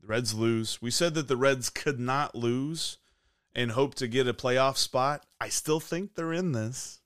The 0.00 0.06
Reds 0.06 0.34
lose. 0.34 0.80
We 0.80 0.90
said 0.90 1.14
that 1.14 1.28
the 1.28 1.36
Reds 1.36 1.70
could 1.70 1.98
not 1.98 2.34
lose 2.34 2.98
and 3.54 3.70
hope 3.70 3.94
to 3.96 4.08
get 4.08 4.28
a 4.28 4.34
playoff 4.34 4.76
spot. 4.76 5.24
I 5.40 5.48
still 5.48 5.80
think 5.80 6.14
they're 6.14 6.32
in 6.32 6.52
this. 6.52 7.00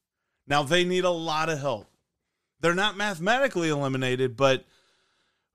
Now, 0.47 0.63
they 0.63 0.85
need 0.85 1.05
a 1.05 1.11
lot 1.11 1.49
of 1.49 1.61
help. 1.61 1.89
They're 2.61 2.75
not 2.75 2.97
mathematically 2.97 3.69
eliminated, 3.69 4.37
but 4.37 4.65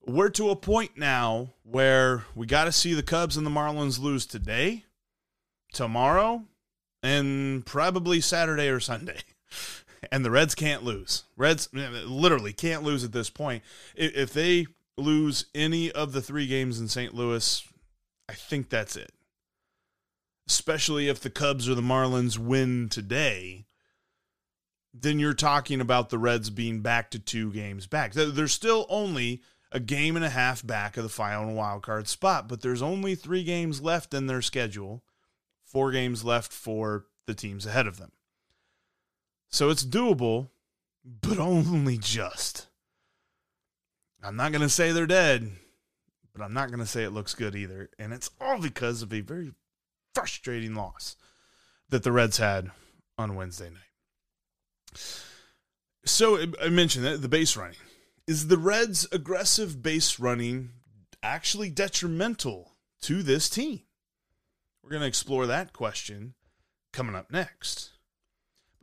we're 0.05 0.29
to 0.29 0.49
a 0.49 0.55
point 0.55 0.97
now 0.97 1.49
where 1.63 2.25
we 2.35 2.45
got 2.45 2.65
to 2.65 2.71
see 2.71 2.93
the 2.93 3.03
Cubs 3.03 3.37
and 3.37 3.45
the 3.45 3.51
Marlins 3.51 3.99
lose 3.99 4.25
today, 4.25 4.85
tomorrow, 5.73 6.43
and 7.01 7.65
probably 7.65 8.21
Saturday 8.21 8.69
or 8.69 8.79
Sunday. 8.79 9.19
And 10.11 10.25
the 10.25 10.31
Reds 10.31 10.53
can't 10.53 10.83
lose. 10.83 11.23
Reds 11.37 11.69
eh, 11.73 11.87
literally 12.05 12.51
can't 12.51 12.83
lose 12.83 13.05
at 13.05 13.13
this 13.13 13.29
point. 13.29 13.63
If 13.95 14.33
they 14.33 14.67
lose 14.97 15.45
any 15.55 15.91
of 15.93 16.11
the 16.11 16.21
three 16.21 16.45
games 16.45 16.77
in 16.77 16.89
St. 16.89 17.13
Louis, 17.13 17.65
I 18.27 18.33
think 18.33 18.69
that's 18.69 18.97
it. 18.97 19.13
Especially 20.47 21.07
if 21.07 21.19
the 21.19 21.29
Cubs 21.29 21.69
or 21.69 21.75
the 21.75 21.81
Marlins 21.81 22.37
win 22.37 22.89
today, 22.89 23.65
then 24.93 25.17
you're 25.19 25.33
talking 25.33 25.81
about 25.81 26.09
the 26.09 26.17
Reds 26.17 26.49
being 26.49 26.81
back 26.81 27.09
to 27.11 27.19
two 27.19 27.51
games 27.51 27.87
back. 27.87 28.13
They're 28.13 28.47
still 28.47 28.85
only 28.89 29.41
a 29.71 29.79
game 29.79 30.15
and 30.15 30.23
a 30.23 30.29
half 30.29 30.65
back 30.65 30.97
of 30.97 31.03
the 31.03 31.09
final 31.09 31.55
wild 31.55 31.81
card 31.81 32.07
spot, 32.07 32.47
but 32.47 32.61
there's 32.61 32.81
only 32.81 33.15
three 33.15 33.43
games 33.43 33.81
left 33.81 34.13
in 34.13 34.27
their 34.27 34.41
schedule, 34.41 35.03
four 35.65 35.91
games 35.91 36.23
left 36.23 36.51
for 36.51 37.05
the 37.25 37.33
teams 37.33 37.65
ahead 37.65 37.87
of 37.87 37.97
them. 37.97 38.11
So 39.49 39.69
it's 39.69 39.85
doable, 39.85 40.49
but 41.03 41.39
only 41.39 41.97
just. 41.97 42.67
I'm 44.21 44.35
not 44.35 44.51
going 44.51 44.61
to 44.61 44.69
say 44.69 44.91
they're 44.91 45.07
dead, 45.07 45.51
but 46.33 46.43
I'm 46.43 46.53
not 46.53 46.69
going 46.69 46.79
to 46.79 46.85
say 46.85 47.03
it 47.03 47.11
looks 47.11 47.33
good 47.33 47.55
either. 47.55 47.89
And 47.97 48.13
it's 48.13 48.29
all 48.39 48.59
because 48.59 49.01
of 49.01 49.11
a 49.11 49.21
very 49.21 49.53
frustrating 50.13 50.75
loss 50.75 51.15
that 51.89 52.03
the 52.03 52.11
Reds 52.11 52.37
had 52.37 52.71
on 53.17 53.35
Wednesday 53.35 53.69
night. 53.69 54.99
So 56.05 56.39
I 56.61 56.69
mentioned 56.69 57.05
that 57.05 57.21
the 57.21 57.27
base 57.27 57.55
running. 57.55 57.77
Is 58.27 58.47
the 58.47 58.57
Reds' 58.57 59.07
aggressive 59.11 59.81
base 59.81 60.19
running 60.19 60.69
actually 61.21 61.69
detrimental 61.69 62.73
to 63.01 63.23
this 63.23 63.49
team? 63.49 63.81
We're 64.83 64.91
going 64.91 65.01
to 65.01 65.07
explore 65.07 65.45
that 65.47 65.73
question 65.73 66.33
coming 66.91 67.15
up 67.15 67.31
next. 67.31 67.92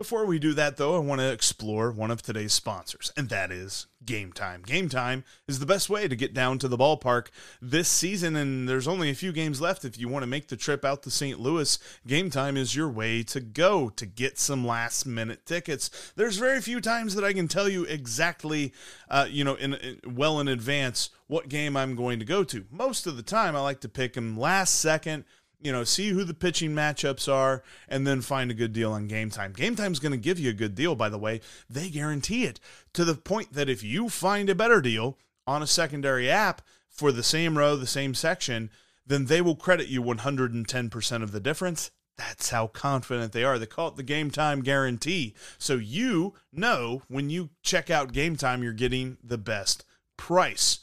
Before 0.01 0.25
we 0.25 0.39
do 0.39 0.55
that, 0.55 0.79
though, 0.79 0.97
I 0.97 0.99
want 1.01 1.21
to 1.21 1.31
explore 1.31 1.91
one 1.91 2.11
of 2.11 2.23
today's 2.23 2.55
sponsors, 2.55 3.13
and 3.19 3.29
that 3.29 3.53
is 3.53 3.87
Game 4.03 4.33
Time. 4.33 4.63
Game 4.63 4.89
Time 4.89 5.25
is 5.47 5.59
the 5.59 5.67
best 5.67 5.91
way 5.91 6.09
to 6.09 6.17
get 6.17 6.33
down 6.33 6.59
to 6.61 6.69
the 6.69 6.79
ballpark 6.79 7.27
this 7.61 7.87
season, 7.87 8.35
and 8.35 8.67
there's 8.67 8.89
only 8.89 9.11
a 9.11 9.15
few 9.15 9.31
games 9.31 9.61
left. 9.61 9.85
If 9.85 9.99
you 9.99 10.09
want 10.09 10.23
to 10.23 10.27
make 10.27 10.49
the 10.49 10.57
trip 10.57 10.87
out 10.87 11.03
to 11.03 11.11
St. 11.11 11.39
Louis, 11.39 11.79
Game 12.07 12.31
Time 12.31 12.57
is 12.57 12.75
your 12.75 12.89
way 12.89 13.23
to 13.25 13.41
go 13.41 13.91
to 13.91 14.07
get 14.07 14.39
some 14.39 14.67
last 14.67 15.05
minute 15.05 15.45
tickets. 15.45 15.91
There's 16.17 16.39
very 16.39 16.63
few 16.63 16.81
times 16.81 17.15
that 17.15 17.25
I 17.25 17.35
can 17.35 17.47
tell 17.47 17.69
you 17.69 17.85
exactly, 17.85 18.73
uh, 19.11 19.27
you 19.29 19.45
know, 19.45 19.57
in, 19.57 19.75
in 19.75 20.01
well 20.07 20.41
in 20.41 20.49
advance 20.49 21.11
what 21.27 21.51
game 21.51 21.77
I'm 21.77 21.95
going 21.95 22.21
to 22.21 22.25
go 22.25 22.43
to. 22.43 22.65
Most 22.71 23.07
of 23.07 23.19
the 23.19 23.23
time, 23.23 23.55
I 23.55 23.61
like 23.61 23.81
to 23.81 23.89
pick 23.89 24.15
them 24.15 24.39
last 24.39 24.81
second 24.81 25.25
you 25.61 25.73
know, 25.73 25.85
see 25.85 26.11
who 26.11 26.25
the 26.25 26.35
pitching 26.35 26.71
matchups 26.71 27.33
are, 27.33 27.63
and 27.89 28.07
then 28.07 28.21
find 28.21 28.51
a 28.51 28.55
good 28.55 28.73
deal 28.73 28.93
on 28.93 29.07
game 29.07 29.31
time. 29.31 29.53
Game 29.53 29.77
time's 29.77 29.99
going 29.99 30.13
to 30.13 30.19
give 30.19 30.39
you 30.39 30.51
a 30.51 30.55
good 30.55 30.75
deal, 30.75 30.95
by 30.95 31.09
the 31.09 31.19
way. 31.19 31.41
They 31.69 31.89
guarantee 31.89 32.45
it 32.45 32.61
to 32.95 33.05
the 33.05 33.15
point 33.15 33.53
that 33.53 33.69
if 33.69 33.83
you 33.83 34.09
find 34.09 34.49
a 34.49 34.55
better 34.55 34.81
deal 34.81 35.19
on 35.47 35.63
a 35.63 35.67
secondary 35.67 36.31
app 36.31 36.63
for 36.89 37.13
the 37.13 37.23
same 37.23 37.57
row, 37.57 37.77
the 37.77 37.87
same 37.87 38.15
section, 38.15 38.71
then 39.07 39.27
they 39.27 39.41
will 39.41 39.57
credit 39.57 39.89
you 39.89 40.03
110% 40.03 41.23
of 41.23 41.33
the 41.33 41.41
difference. 41.41 41.91
That's 42.17 42.51
how 42.51 42.67
confident 42.67 43.33
they 43.33 43.45
are. 43.45 43.59
They 43.59 43.67
call 43.67 43.89
it 43.89 43.97
the 43.97 44.03
game 44.03 44.31
time 44.31 44.61
guarantee. 44.61 45.35
So 45.59 45.75
you 45.77 46.35
know 46.53 47.03
when 47.09 47.31
you 47.31 47.49
check 47.63 47.89
out 47.89 48.13
game 48.13 48.37
time, 48.37 48.63
you're 48.63 48.73
getting 48.75 49.17
the 49.25 49.39
best 49.39 49.85
price. 50.19 50.81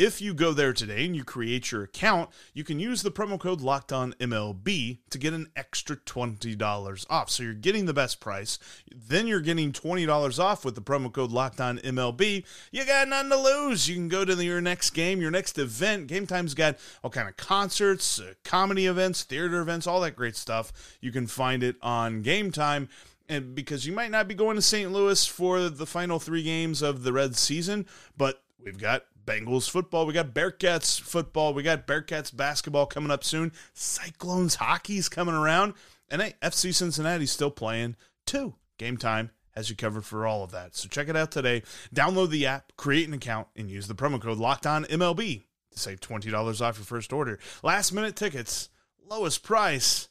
If 0.00 0.22
you 0.22 0.32
go 0.32 0.54
there 0.54 0.72
today 0.72 1.04
and 1.04 1.14
you 1.14 1.24
create 1.24 1.70
your 1.70 1.82
account, 1.82 2.30
you 2.54 2.64
can 2.64 2.80
use 2.80 3.02
the 3.02 3.10
promo 3.10 3.38
code 3.38 3.60
Locked 3.60 3.92
On 3.92 4.14
MLB 4.14 5.00
to 5.10 5.18
get 5.18 5.34
an 5.34 5.50
extra 5.54 5.94
$20 5.94 7.06
off. 7.10 7.28
So 7.28 7.42
you're 7.42 7.52
getting 7.52 7.84
the 7.84 7.92
best 7.92 8.18
price. 8.18 8.58
Then 8.90 9.26
you're 9.26 9.42
getting 9.42 9.72
$20 9.72 10.38
off 10.38 10.64
with 10.64 10.74
the 10.74 10.80
promo 10.80 11.12
code 11.12 11.32
Locked 11.32 11.60
On 11.60 11.76
MLB. 11.76 12.46
You 12.72 12.86
got 12.86 13.08
nothing 13.08 13.28
to 13.28 13.36
lose. 13.36 13.90
You 13.90 13.94
can 13.94 14.08
go 14.08 14.24
to 14.24 14.34
the, 14.34 14.46
your 14.46 14.62
next 14.62 14.92
game, 14.92 15.20
your 15.20 15.30
next 15.30 15.58
event. 15.58 16.06
Game 16.06 16.26
Time's 16.26 16.54
got 16.54 16.78
all 17.04 17.10
kind 17.10 17.28
of 17.28 17.36
concerts, 17.36 18.18
uh, 18.18 18.32
comedy 18.42 18.86
events, 18.86 19.24
theater 19.24 19.60
events, 19.60 19.86
all 19.86 20.00
that 20.00 20.16
great 20.16 20.34
stuff. 20.34 20.72
You 21.02 21.12
can 21.12 21.26
find 21.26 21.62
it 21.62 21.76
on 21.82 22.22
Game 22.22 22.52
Time 22.52 22.88
and 23.28 23.54
because 23.54 23.84
you 23.84 23.92
might 23.92 24.10
not 24.10 24.28
be 24.28 24.34
going 24.34 24.56
to 24.56 24.62
St. 24.62 24.90
Louis 24.90 25.26
for 25.26 25.68
the 25.68 25.84
final 25.84 26.18
three 26.18 26.42
games 26.42 26.80
of 26.80 27.02
the 27.02 27.12
Reds 27.12 27.38
season, 27.38 27.86
but 28.16 28.42
we've 28.64 28.78
got 28.78 29.04
Bengals 29.24 29.68
football. 29.68 30.06
We 30.06 30.12
got 30.12 30.34
Bearcats 30.34 31.00
football. 31.00 31.54
We 31.54 31.62
got 31.62 31.86
Bearcats 31.86 32.34
basketball 32.34 32.86
coming 32.86 33.10
up 33.10 33.24
soon. 33.24 33.52
Cyclones 33.74 34.56
hockey's 34.56 35.08
coming 35.08 35.34
around. 35.34 35.74
And 36.08 36.22
hey, 36.22 36.34
FC 36.42 36.74
Cincinnati's 36.74 37.30
still 37.30 37.50
playing 37.50 37.96
too. 38.26 38.54
Game 38.78 38.96
time 38.96 39.30
has 39.54 39.70
you 39.70 39.76
covered 39.76 40.04
for 40.04 40.26
all 40.26 40.42
of 40.42 40.52
that. 40.52 40.74
So 40.74 40.88
check 40.88 41.08
it 41.08 41.16
out 41.16 41.30
today. 41.30 41.62
Download 41.94 42.30
the 42.30 42.46
app, 42.46 42.72
create 42.76 43.06
an 43.06 43.14
account, 43.14 43.48
and 43.56 43.70
use 43.70 43.86
the 43.86 43.94
promo 43.94 44.20
code 44.20 44.38
Locked 44.38 44.66
On 44.66 44.84
MLB 44.84 45.44
to 45.72 45.78
save 45.78 46.00
twenty 46.00 46.30
dollars 46.30 46.60
off 46.60 46.78
your 46.78 46.84
first 46.84 47.12
order. 47.12 47.38
Last 47.62 47.92
minute 47.92 48.16
tickets, 48.16 48.70
lowest 49.04 49.42
price. 49.42 50.08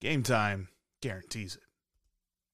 Game 0.00 0.22
time 0.22 0.68
guarantees 1.00 1.56
it. 1.56 1.65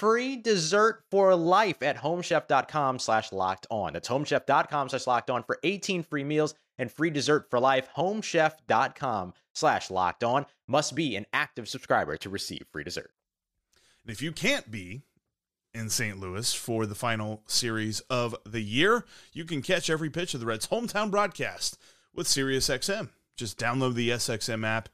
free 0.00 0.34
dessert 0.38 1.04
for 1.10 1.36
life 1.36 1.82
at 1.82 1.98
homechef.com 1.98 2.98
slash 2.98 3.32
locked 3.32 3.66
on. 3.70 3.92
That's 3.92 4.08
homechef.com 4.08 4.88
slash 4.88 5.06
locked 5.06 5.28
on 5.28 5.42
for 5.42 5.58
18 5.62 6.02
free 6.04 6.24
meals 6.24 6.54
and 6.78 6.90
free 6.90 7.10
dessert 7.10 7.50
for 7.50 7.60
life. 7.60 7.86
Homechef.com 7.94 9.34
slash 9.54 9.90
locked 9.90 10.24
on 10.24 10.46
must 10.66 10.94
be 10.94 11.16
an 11.16 11.26
active 11.34 11.68
subscriber 11.68 12.16
to 12.16 12.30
receive 12.30 12.64
free 12.72 12.82
dessert. 12.82 13.10
And 14.02 14.10
if 14.10 14.22
you 14.22 14.32
can't 14.32 14.70
be 14.70 15.02
in 15.74 15.90
St. 15.90 16.18
Louis 16.18 16.54
for 16.54 16.86
the 16.86 16.94
final 16.94 17.42
series 17.46 18.00
of 18.08 18.34
the 18.46 18.62
year, 18.62 19.04
you 19.34 19.44
can 19.44 19.60
catch 19.60 19.90
every 19.90 20.08
pitch 20.08 20.32
of 20.32 20.40
the 20.40 20.46
Reds' 20.46 20.68
hometown 20.68 21.10
broadcast 21.10 21.78
with 22.14 22.26
SiriusXM. 22.26 23.10
Just 23.36 23.58
download 23.58 23.94
the 23.94 24.08
SXM 24.08 24.66
app 24.66 24.88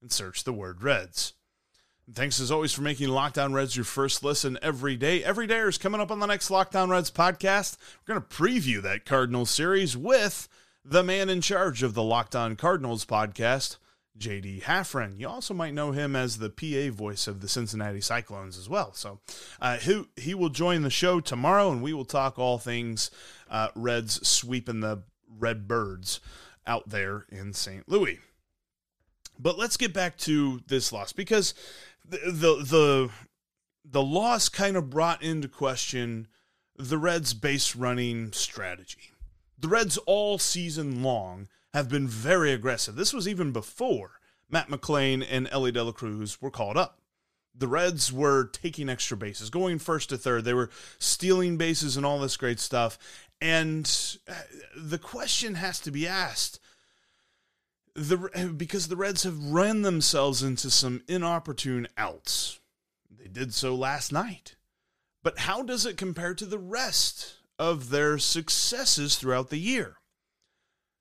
and 0.00 0.12
search 0.12 0.44
the 0.44 0.52
word 0.52 0.84
Reds. 0.84 1.32
Thanks 2.12 2.38
as 2.38 2.50
always 2.50 2.72
for 2.72 2.82
making 2.82 3.08
Locked 3.08 3.38
On 3.38 3.54
Reds 3.54 3.74
your 3.74 3.84
first 3.86 4.22
listen 4.22 4.58
every 4.60 4.94
day. 4.94 5.24
Every 5.24 5.46
day 5.46 5.60
is 5.60 5.78
coming 5.78 6.02
up 6.02 6.10
on 6.10 6.20
the 6.20 6.26
next 6.26 6.50
Locked 6.50 6.76
On 6.76 6.90
Reds 6.90 7.10
podcast. 7.10 7.78
We're 8.06 8.14
going 8.14 8.26
to 8.26 8.36
preview 8.36 8.82
that 8.82 9.06
Cardinals 9.06 9.50
series 9.50 9.96
with 9.96 10.46
the 10.84 11.02
man 11.02 11.30
in 11.30 11.40
charge 11.40 11.82
of 11.82 11.94
the 11.94 12.02
Locked 12.02 12.36
On 12.36 12.56
Cardinals 12.56 13.06
podcast, 13.06 13.78
JD 14.18 14.64
Haffren. 14.64 15.18
You 15.18 15.28
also 15.28 15.54
might 15.54 15.72
know 15.72 15.92
him 15.92 16.14
as 16.14 16.36
the 16.36 16.50
PA 16.50 16.94
voice 16.94 17.26
of 17.26 17.40
the 17.40 17.48
Cincinnati 17.48 18.02
Cyclones 18.02 18.58
as 18.58 18.68
well. 18.68 18.92
So 18.92 19.20
uh, 19.58 19.78
he, 19.78 20.04
he 20.16 20.34
will 20.34 20.50
join 20.50 20.82
the 20.82 20.90
show 20.90 21.20
tomorrow, 21.20 21.72
and 21.72 21.82
we 21.82 21.94
will 21.94 22.04
talk 22.04 22.38
all 22.38 22.58
things 22.58 23.10
uh, 23.48 23.68
Reds 23.74 24.28
sweeping 24.28 24.80
the 24.80 25.04
Red 25.26 25.66
Birds 25.66 26.20
out 26.66 26.90
there 26.90 27.24
in 27.30 27.54
St. 27.54 27.88
Louis. 27.88 28.18
But 29.38 29.58
let's 29.58 29.76
get 29.76 29.92
back 29.92 30.16
to 30.18 30.60
this 30.66 30.92
loss 30.92 31.12
because 31.12 31.54
the 32.04 32.18
the 32.62 33.10
the, 33.84 34.02
loss 34.02 34.48
kind 34.48 34.76
of 34.76 34.90
brought 34.90 35.22
into 35.22 35.48
question 35.48 36.28
the 36.76 36.98
Reds' 36.98 37.34
base 37.34 37.76
running 37.76 38.32
strategy. 38.32 39.12
The 39.58 39.68
Reds 39.68 39.96
all 39.98 40.38
season 40.38 41.02
long 41.02 41.48
have 41.72 41.88
been 41.88 42.08
very 42.08 42.52
aggressive. 42.52 42.96
This 42.96 43.12
was 43.12 43.28
even 43.28 43.52
before 43.52 44.20
Matt 44.50 44.68
McLain 44.68 45.26
and 45.28 45.48
Elly 45.50 45.72
De 45.72 45.82
La 45.82 45.92
Cruz 45.92 46.40
were 46.40 46.50
called 46.50 46.76
up. 46.76 47.00
The 47.56 47.68
Reds 47.68 48.12
were 48.12 48.46
taking 48.46 48.88
extra 48.88 49.16
bases, 49.16 49.48
going 49.48 49.78
first 49.78 50.08
to 50.08 50.18
third. 50.18 50.44
They 50.44 50.54
were 50.54 50.70
stealing 50.98 51.56
bases 51.56 51.96
and 51.96 52.04
all 52.04 52.18
this 52.18 52.36
great 52.36 52.58
stuff. 52.58 52.98
And 53.40 53.84
uh, 54.28 54.34
the 54.76 54.98
question 54.98 55.54
has 55.54 55.78
to 55.80 55.92
be 55.92 56.06
asked 56.06 56.58
the 57.94 58.52
because 58.56 58.88
the 58.88 58.96
Reds 58.96 59.22
have 59.22 59.38
ran 59.38 59.82
themselves 59.82 60.42
into 60.42 60.70
some 60.70 61.02
inopportune 61.08 61.88
outs. 61.96 62.60
They 63.10 63.28
did 63.28 63.54
so 63.54 63.74
last 63.74 64.12
night. 64.12 64.56
But 65.22 65.40
how 65.40 65.62
does 65.62 65.86
it 65.86 65.96
compare 65.96 66.34
to 66.34 66.44
the 66.44 66.58
rest 66.58 67.36
of 67.58 67.90
their 67.90 68.18
successes 68.18 69.16
throughout 69.16 69.48
the 69.48 69.58
year? 69.58 69.96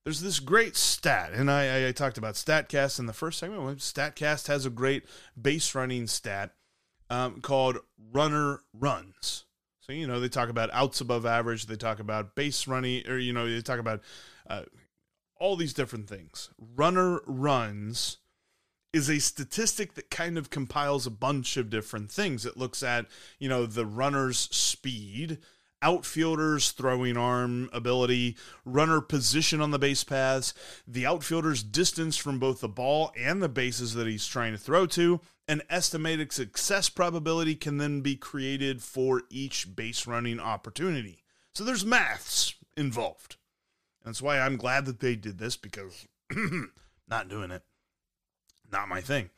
There's 0.04 0.22
this 0.22 0.40
great 0.40 0.76
stat, 0.76 1.32
and 1.34 1.50
I, 1.50 1.88
I 1.88 1.92
talked 1.94 2.18
about 2.18 2.36
StatCast 2.36 3.00
in 3.00 3.06
the 3.06 3.14
first 3.14 3.40
segment. 3.40 3.80
StatCast 3.80 4.48
has 4.48 4.66
a 4.66 4.70
great 4.70 5.06
base 5.42 5.74
running 5.74 6.08
stat 6.08 6.52
um, 7.10 7.42
called 7.42 7.78
runner 8.12 8.62
runs. 8.74 9.46
So, 9.80 9.94
you 9.94 10.08
know, 10.08 10.20
they 10.20 10.30
talk 10.30 10.50
about 10.50 10.70
outs 10.74 11.02
above 11.02 11.26
average, 11.26 11.66
they 11.66 11.76
talk 11.76 12.00
about 12.00 12.36
base 12.36 12.68
running, 12.68 13.08
or, 13.08 13.18
you 13.18 13.34
know, 13.34 13.50
they 13.50 13.62
talk 13.62 13.80
about 13.80 14.02
uh, 14.50 14.64
all 15.44 15.58
these 15.58 15.74
different 15.74 16.08
things. 16.08 16.52
Runner 16.58 17.20
runs 17.28 18.20
is 18.94 19.10
a 19.10 19.20
statistic 19.20 19.96
that 19.96 20.10
kind 20.10 20.38
of 20.38 20.50
compiles 20.50 21.06
a 21.06 21.12
bunch 21.12 21.58
of 21.58 21.70
different 21.70 22.10
things. 22.10 22.46
It 22.46 22.56
looks 22.56 22.82
at, 22.82 23.08
you 23.40 23.50
know, 23.50 23.66
the 23.66 23.86
runner's 23.86 24.38
speed, 24.38 25.40
outfielders 25.82 26.72
throwing 26.72 27.18
arm 27.18 27.70
ability, 27.74 28.38
runner 28.64 29.02
position 29.02 29.60
on 29.60 29.72
the 29.72 29.80
base 29.80 30.06
paths, 30.06 30.54
the 30.88 31.06
outfielder's 31.06 31.62
distance 31.62 32.16
from 32.16 32.40
both 32.40 32.62
the 32.62 32.70
ball 32.70 33.12
and 33.20 33.44
the 33.44 33.50
bases 33.50 33.96
that 33.96 34.08
he's 34.08 34.26
trying 34.26 34.54
to 34.54 34.58
throw 34.58 34.86
to. 34.86 35.20
An 35.50 35.62
estimated 35.70 36.32
success 36.32 36.88
probability 36.88 37.56
can 37.56 37.80
then 37.80 38.00
be 38.00 38.16
created 38.16 38.82
for 38.82 39.24
each 39.30 39.76
base 39.76 40.08
running 40.08 40.40
opportunity. 40.40 41.26
So 41.54 41.66
there's 41.66 41.86
maths 41.86 42.56
involved. 42.78 43.36
That's 44.04 44.22
why 44.22 44.40
I'm 44.40 44.58
glad 44.58 44.86
that 44.86 45.00
they 45.00 45.16
did 45.16 45.38
this 45.38 45.56
because 45.58 46.08
not 47.08 47.30
doing 47.30 47.52
it. 47.52 47.64
Not 48.72 48.90
my 48.90 49.02
thing. 49.02 49.30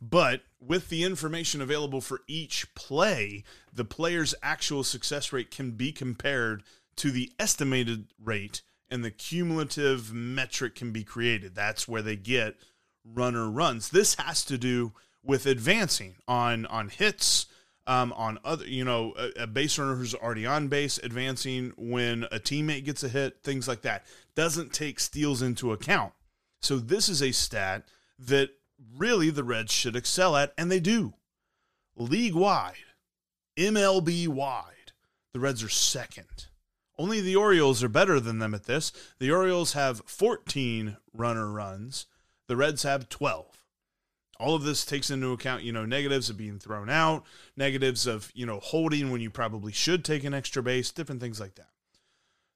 But 0.00 0.42
with 0.60 0.88
the 0.88 1.02
information 1.02 1.60
available 1.60 2.00
for 2.00 2.20
each 2.28 2.72
play, 2.74 3.42
the 3.72 3.84
player's 3.84 4.34
actual 4.42 4.84
success 4.84 5.32
rate 5.32 5.50
can 5.50 5.72
be 5.72 5.90
compared 5.90 6.62
to 6.96 7.10
the 7.10 7.32
estimated 7.38 8.06
rate, 8.22 8.62
and 8.88 9.04
the 9.04 9.10
cumulative 9.10 10.12
metric 10.12 10.76
can 10.76 10.92
be 10.92 11.02
created. 11.02 11.54
That's 11.54 11.88
where 11.88 12.02
they 12.02 12.14
get 12.14 12.56
runner 13.04 13.50
runs. 13.50 13.88
This 13.88 14.14
has 14.14 14.44
to 14.44 14.56
do 14.56 14.92
with 15.24 15.44
advancing 15.46 16.16
on 16.28 16.66
on 16.66 16.88
hits, 16.88 17.46
um, 17.86 18.12
on 18.14 18.38
other, 18.44 18.66
you 18.66 18.84
know, 18.84 19.14
a, 19.18 19.42
a, 19.42 19.46
base 19.46 19.78
runner 19.78 19.94
who's 19.94 20.14
already 20.14 20.46
on 20.46 20.68
base, 20.68 20.98
advancing 21.02 21.72
when 21.76 22.24
a 22.24 22.38
teammate 22.38 22.84
gets 22.84 23.04
a 23.04 23.08
hit, 23.08 23.42
things 23.42 23.68
like 23.68 23.82
that. 23.82 24.06
Doesn't 24.34 24.72
take 24.72 24.98
steals 24.98 25.42
into 25.42 25.72
account. 25.72 26.12
So 26.60 26.78
this 26.78 27.08
is 27.08 27.22
a 27.22 27.32
stat 27.32 27.86
that 28.18 28.50
really 28.96 29.30
the 29.30 29.44
Reds 29.44 29.72
should 29.72 29.96
excel 29.96 30.36
at, 30.36 30.54
and 30.56 30.70
they 30.70 30.80
do. 30.80 31.14
League 31.96 32.34
wide, 32.34 32.74
MLB 33.56 34.28
wide, 34.28 34.92
the 35.32 35.40
Reds 35.40 35.62
are 35.62 35.68
second. 35.68 36.46
Only 36.96 37.20
the 37.20 37.36
Orioles 37.36 37.82
are 37.82 37.88
better 37.88 38.18
than 38.18 38.38
them 38.38 38.54
at 38.54 38.64
this. 38.64 38.92
The 39.18 39.30
Orioles 39.30 39.72
have 39.72 40.02
14 40.06 40.96
runner 41.12 41.50
runs, 41.50 42.06
the 42.46 42.56
Reds 42.56 42.82
have 42.84 43.08
12. 43.08 43.53
All 44.40 44.54
of 44.54 44.64
this 44.64 44.84
takes 44.84 45.10
into 45.10 45.32
account, 45.32 45.62
you 45.62 45.72
know, 45.72 45.84
negatives 45.84 46.28
of 46.28 46.36
being 46.36 46.58
thrown 46.58 46.90
out, 46.90 47.24
negatives 47.56 48.06
of, 48.06 48.32
you 48.34 48.46
know, 48.46 48.60
holding 48.60 49.10
when 49.10 49.20
you 49.20 49.30
probably 49.30 49.72
should 49.72 50.04
take 50.04 50.24
an 50.24 50.34
extra 50.34 50.62
base, 50.62 50.90
different 50.90 51.20
things 51.20 51.40
like 51.40 51.54
that. 51.54 51.68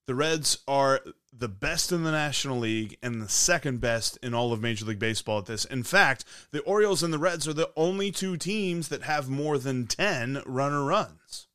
The 0.07 0.15
Reds 0.15 0.59
are 0.67 1.03
the 1.35 1.49
best 1.49 1.93
in 1.93 2.03
the 2.03 2.11
National 2.11 2.59
League 2.59 2.97
and 3.03 3.21
the 3.21 3.29
second 3.29 3.83
best 3.83 4.17
in 4.23 4.33
all 4.33 4.55
of 4.55 4.61
Major 4.63 4.87
League 4.87 4.99
Baseball 4.99 5.39
at 5.39 5.47
this. 5.47 5.67
In 5.67 5.83
fact, 5.83 6.25
the 6.51 6.63
Orioles 6.63 7.03
and 7.03 7.13
the 7.13 7.19
Reds 7.19 7.47
are 7.47 7.53
the 7.53 7.71
only 7.77 8.11
two 8.11 8.39
teams 8.39 8.89
that 8.89 9.03
have 9.03 9.29
more 9.29 9.59
than 9.59 9.87
10 9.87 10.43
runner 10.47 10.83
runs. 10.83 11.47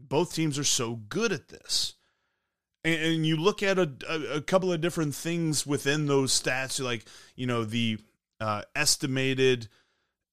Both 0.00 0.34
teams 0.34 0.58
are 0.58 0.64
so 0.64 0.96
good 1.08 1.32
at 1.32 1.48
this. 1.48 1.94
And, 2.82 3.24
you 3.24 3.36
look 3.36 3.62
at 3.62 3.78
a, 3.78 3.90
a, 4.32 4.40
couple 4.40 4.72
of 4.72 4.80
different 4.80 5.14
things 5.14 5.66
within 5.66 6.06
those 6.06 6.40
stats, 6.40 6.82
like, 6.82 7.04
you 7.34 7.46
know, 7.46 7.64
the 7.64 7.98
uh, 8.40 8.62
estimated 8.74 9.68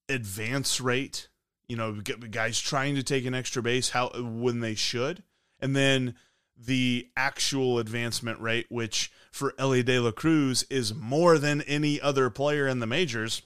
advance 0.10 0.82
rate, 0.82 1.28
you 1.68 1.76
know, 1.76 1.94
guys 1.94 2.60
trying 2.60 2.96
to 2.96 3.04
take 3.04 3.26
an 3.26 3.34
extra 3.34 3.62
base 3.62 3.90
how 3.90 4.10
when 4.10 4.60
they 4.60 4.76
should. 4.76 5.24
And 5.60 5.76
then 5.76 6.16
the 6.58 7.08
actual 7.16 7.80
advancement 7.80 8.40
rate, 8.40 8.68
which 8.70 9.12
for 9.32 9.54
Elly 9.58 9.84
De 9.84 10.00
La 10.00 10.12
Cruz 10.12 10.64
is 10.70 10.94
more 10.94 11.38
than 11.38 11.62
any 11.64 12.00
other 12.00 12.30
player 12.30 12.68
in 12.68 12.80
the 12.80 12.88
majors, 12.88 13.42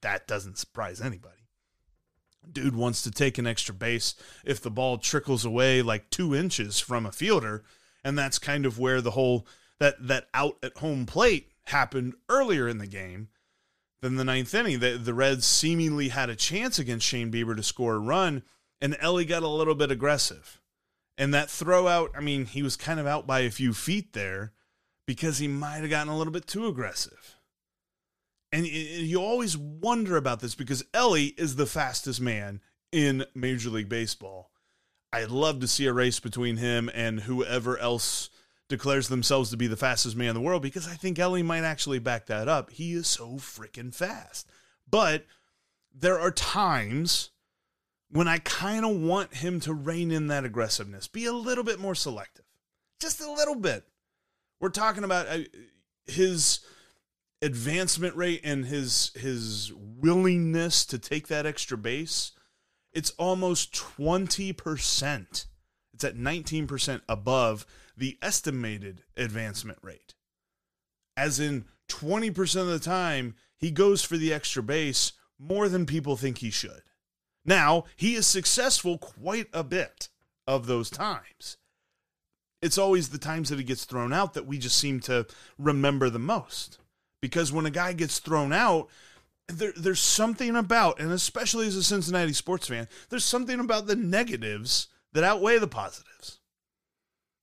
that 0.00 0.26
doesn't 0.26 0.58
surprise 0.58 1.00
anybody. 1.00 1.34
Dude 2.50 2.76
wants 2.76 3.02
to 3.02 3.10
take 3.10 3.36
an 3.36 3.46
extra 3.46 3.74
base 3.74 4.14
if 4.44 4.60
the 4.60 4.70
ball 4.70 4.98
trickles 4.98 5.44
away 5.44 5.82
like 5.82 6.08
two 6.10 6.34
inches 6.34 6.80
from 6.80 7.04
a 7.04 7.12
fielder, 7.12 7.62
and 8.02 8.18
that's 8.18 8.38
kind 8.38 8.64
of 8.64 8.78
where 8.78 9.00
the 9.00 9.10
whole 9.10 9.46
that 9.78 9.94
that 10.08 10.28
out 10.32 10.56
at 10.62 10.78
home 10.78 11.04
plate 11.04 11.50
happened 11.66 12.14
earlier 12.28 12.66
in 12.66 12.78
the 12.78 12.86
game 12.86 13.28
than 14.00 14.16
the 14.16 14.24
ninth 14.24 14.54
inning. 14.54 14.80
The, 14.80 14.96
the 14.96 15.14
Reds 15.14 15.46
seemingly 15.46 16.08
had 16.08 16.30
a 16.30 16.36
chance 16.36 16.78
against 16.78 17.06
Shane 17.06 17.32
Bieber 17.32 17.56
to 17.56 17.62
score 17.62 17.96
a 17.96 17.98
run, 17.98 18.42
and 18.80 18.96
Elly 19.00 19.24
got 19.24 19.42
a 19.42 19.48
little 19.48 19.74
bit 19.74 19.90
aggressive 19.90 20.60
and 21.18 21.34
that 21.34 21.50
throw 21.50 21.88
out, 21.88 22.12
I 22.16 22.20
mean, 22.20 22.46
he 22.46 22.62
was 22.62 22.76
kind 22.76 23.00
of 23.00 23.06
out 23.06 23.26
by 23.26 23.40
a 23.40 23.50
few 23.50 23.74
feet 23.74 24.12
there 24.12 24.52
because 25.06 25.38
he 25.38 25.48
might 25.48 25.78
have 25.78 25.90
gotten 25.90 26.12
a 26.12 26.16
little 26.16 26.32
bit 26.32 26.46
too 26.46 26.68
aggressive. 26.68 27.36
And 28.52 28.66
you 28.66 29.20
always 29.20 29.58
wonder 29.58 30.16
about 30.16 30.40
this 30.40 30.54
because 30.54 30.84
Elly 30.94 31.26
is 31.36 31.56
the 31.56 31.66
fastest 31.66 32.20
man 32.20 32.60
in 32.92 33.26
Major 33.34 33.68
League 33.68 33.88
Baseball. 33.88 34.50
I'd 35.12 35.30
love 35.30 35.60
to 35.60 35.68
see 35.68 35.86
a 35.86 35.92
race 35.92 36.20
between 36.20 36.56
him 36.56 36.88
and 36.94 37.20
whoever 37.20 37.76
else 37.78 38.30
declares 38.68 39.08
themselves 39.08 39.50
to 39.50 39.56
be 39.56 39.66
the 39.66 39.76
fastest 39.76 40.16
man 40.16 40.28
in 40.28 40.34
the 40.34 40.40
world 40.40 40.62
because 40.62 40.86
I 40.86 40.94
think 40.94 41.18
Elly 41.18 41.42
might 41.42 41.64
actually 41.64 41.98
back 41.98 42.26
that 42.26 42.48
up. 42.48 42.70
He 42.70 42.92
is 42.92 43.06
so 43.06 43.36
freaking 43.36 43.94
fast. 43.94 44.48
But 44.88 45.24
there 45.94 46.20
are 46.20 46.30
times 46.30 47.30
when 48.10 48.28
I 48.28 48.38
kind 48.38 48.84
of 48.84 48.96
want 48.96 49.34
him 49.34 49.60
to 49.60 49.74
rein 49.74 50.10
in 50.10 50.28
that 50.28 50.44
aggressiveness, 50.44 51.08
be 51.08 51.26
a 51.26 51.32
little 51.32 51.64
bit 51.64 51.78
more 51.78 51.94
selective, 51.94 52.44
just 53.00 53.20
a 53.20 53.30
little 53.30 53.54
bit. 53.54 53.84
We're 54.60 54.70
talking 54.70 55.04
about 55.04 55.28
uh, 55.28 55.40
his 56.06 56.60
advancement 57.40 58.16
rate 58.16 58.40
and 58.42 58.64
his 58.64 59.12
his 59.14 59.72
willingness 59.74 60.84
to 60.86 60.98
take 60.98 61.28
that 61.28 61.46
extra 61.46 61.76
base. 61.78 62.32
It's 62.92 63.10
almost 63.12 63.72
20%. 63.72 65.46
It's 65.94 66.04
at 66.04 66.16
19% 66.16 67.00
above 67.08 67.66
the 67.98 68.18
estimated 68.22 69.02
advancement 69.16 69.78
rate. 69.82 70.14
As 71.16 71.40
in 71.40 71.64
20% 71.88 72.60
of 72.60 72.66
the 72.68 72.78
time, 72.78 73.34
he 73.56 73.70
goes 73.70 74.02
for 74.02 74.16
the 74.16 74.32
extra 74.32 74.62
base 74.62 75.12
more 75.38 75.68
than 75.68 75.86
people 75.86 76.16
think 76.16 76.38
he 76.38 76.50
should. 76.50 76.82
Now, 77.44 77.84
he 77.96 78.14
is 78.14 78.26
successful 78.26 78.98
quite 78.98 79.48
a 79.52 79.64
bit 79.64 80.08
of 80.46 80.66
those 80.66 80.90
times. 80.90 81.56
It's 82.60 82.78
always 82.78 83.08
the 83.08 83.18
times 83.18 83.48
that 83.48 83.58
he 83.58 83.64
gets 83.64 83.84
thrown 83.84 84.12
out 84.12 84.34
that 84.34 84.46
we 84.46 84.58
just 84.58 84.78
seem 84.78 85.00
to 85.00 85.26
remember 85.58 86.10
the 86.10 86.18
most. 86.18 86.78
Because 87.20 87.52
when 87.52 87.66
a 87.66 87.70
guy 87.70 87.92
gets 87.92 88.18
thrown 88.18 88.52
out, 88.52 88.88
there, 89.48 89.72
there's 89.76 90.00
something 90.00 90.56
about, 90.56 91.00
and 91.00 91.10
especially 91.10 91.66
as 91.66 91.76
a 91.76 91.82
Cincinnati 91.82 92.32
sports 92.32 92.68
fan, 92.68 92.88
there's 93.08 93.24
something 93.24 93.60
about 93.60 93.86
the 93.86 93.96
negatives 93.96 94.88
that 95.12 95.24
outweigh 95.24 95.58
the 95.58 95.66
positives. 95.66 96.37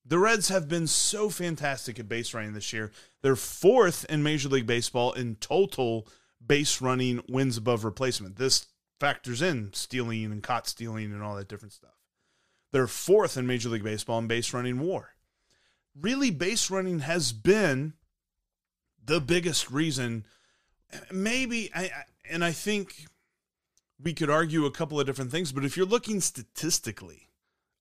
The 0.06 0.20
Reds 0.20 0.50
have 0.50 0.68
been 0.68 0.86
so 0.86 1.30
fantastic 1.30 1.98
at 2.00 2.08
base 2.08 2.34
running 2.34 2.54
this 2.54 2.72
year. 2.72 2.91
They're 3.24 3.36
fourth 3.36 4.06
in 4.06 4.22
Major 4.22 4.50
League 4.50 4.68
Baseball 4.68 5.13
in 5.13 5.36
total 5.38 6.08
base 6.46 6.80
running 6.80 7.24
wins 7.28 7.58
above 7.58 7.84
replacement. 7.84 8.36
This 8.36 8.68
factors 9.00 9.41
in 9.41 9.74
stealing 9.74 10.26
and 10.26 10.44
caught 10.44 10.68
stealing 10.68 11.12
and 11.12 11.24
all 11.24 11.36
that 11.36 11.48
different 11.48 11.74
stuff. 11.74 11.96
They're 12.72 12.88
fourth 12.88 13.36
in 13.36 13.48
Major 13.48 13.70
League 13.70 13.84
Baseball 13.84 14.20
in 14.20 14.28
base 14.28 14.54
running 14.54 14.80
war. 14.80 15.12
Really, 16.00 16.30
base 16.30 16.70
running 16.70 17.00
has 17.00 17.32
been 17.32 17.94
the 19.04 19.22
biggest 19.22 19.72
reason. 19.72 20.26
Maybe, 21.12 21.72
I, 21.74 21.89
and 22.30 22.44
I 22.44 22.52
think 22.52 23.08
we 24.00 24.13
could 24.13 24.30
argue 24.30 24.65
a 24.65 24.72
couple 24.72 25.00
of 25.00 25.06
different 25.08 25.32
things, 25.32 25.52
but 25.52 25.65
if 25.65 25.78
you're 25.78 25.86
looking 25.86 26.22
statistically 26.22 27.30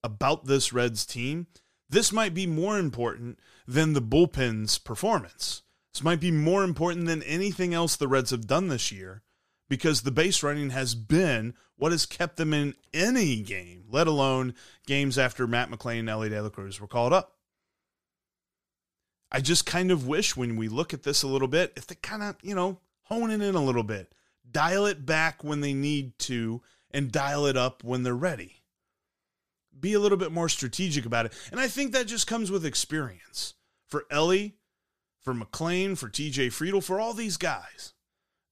about 0.02 0.46
this 0.46 0.72
Reds 0.72 1.04
team, 1.04 1.48
This 1.88 2.12
might 2.12 2.34
be 2.34 2.46
more 2.46 2.78
important 2.78 3.38
than 3.66 3.92
the 3.92 4.00
bullpen's 4.00 4.78
performance. 4.78 5.62
This 5.92 6.02
might 6.02 6.20
be 6.20 6.30
more 6.30 6.64
important 6.64 7.06
than 7.06 7.22
anything 7.22 7.72
else 7.72 7.94
the 7.94 8.08
Reds 8.08 8.30
have 8.30 8.46
done 8.46 8.68
this 8.68 8.90
year 8.90 9.22
because 9.68 10.02
the 10.02 10.10
base 10.10 10.42
running 10.42 10.70
has 10.70 10.94
been 10.94 11.54
what 11.76 11.92
has 11.92 12.06
kept 12.06 12.36
them 12.36 12.52
in 12.52 12.74
any 12.92 13.42
game, 13.42 13.84
let 13.88 14.06
alone 14.06 14.54
games 14.86 15.18
after 15.18 15.46
Matt 15.46 15.70
McLain 15.70 16.00
and 16.00 16.10
Elly 16.10 16.28
De 16.28 16.42
La 16.42 16.48
Cruz 16.48 16.80
were 16.80 16.86
called 16.86 17.12
up. 17.12 17.36
I 19.30 19.40
just 19.40 19.66
kind 19.66 19.90
of 19.90 20.06
wish 20.06 20.36
when 20.36 20.56
we 20.56 20.68
look 20.68 20.94
at 20.94 21.02
this 21.02 21.22
a 21.22 21.28
little 21.28 21.48
bit, 21.48 21.72
if 21.76 21.86
they 21.86 21.96
kind 21.96 22.22
of, 22.22 22.36
you 22.42 22.54
know, 22.54 22.78
hone 23.04 23.30
it 23.30 23.42
in 23.42 23.54
a 23.54 23.64
little 23.64 23.82
bit, 23.82 24.12
dial 24.48 24.86
it 24.86 25.04
back 25.04 25.42
when 25.42 25.60
they 25.60 25.74
need 25.74 26.18
to, 26.20 26.62
and 26.90 27.10
dial 27.10 27.46
it 27.46 27.56
up 27.56 27.82
when 27.82 28.04
they're 28.04 28.14
ready. 28.14 28.62
Be 29.78 29.94
a 29.94 30.00
little 30.00 30.18
bit 30.18 30.32
more 30.32 30.48
strategic 30.48 31.06
about 31.06 31.26
it. 31.26 31.32
And 31.50 31.60
I 31.60 31.68
think 31.68 31.92
that 31.92 32.06
just 32.06 32.26
comes 32.26 32.50
with 32.50 32.64
experience. 32.64 33.54
For 33.88 34.06
Elly, 34.10 34.56
for 35.20 35.34
McLain, 35.34 35.96
for 35.96 36.08
TJ 36.08 36.48
Friedl, 36.48 36.82
for 36.82 37.00
all 37.00 37.12
these 37.12 37.36
guys. 37.36 37.92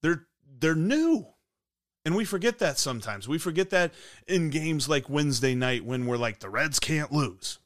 They're 0.02 0.26
they're 0.58 0.74
new. 0.74 1.26
And 2.04 2.16
we 2.16 2.24
forget 2.24 2.58
that 2.58 2.78
sometimes. 2.78 3.28
We 3.28 3.38
forget 3.38 3.70
that 3.70 3.92
in 4.26 4.50
games 4.50 4.88
like 4.88 5.08
Wednesday 5.08 5.54
night 5.54 5.84
when 5.84 6.06
we're 6.06 6.16
like, 6.16 6.40
the 6.40 6.50
Reds 6.50 6.80
can't 6.80 7.12
lose. 7.12 7.60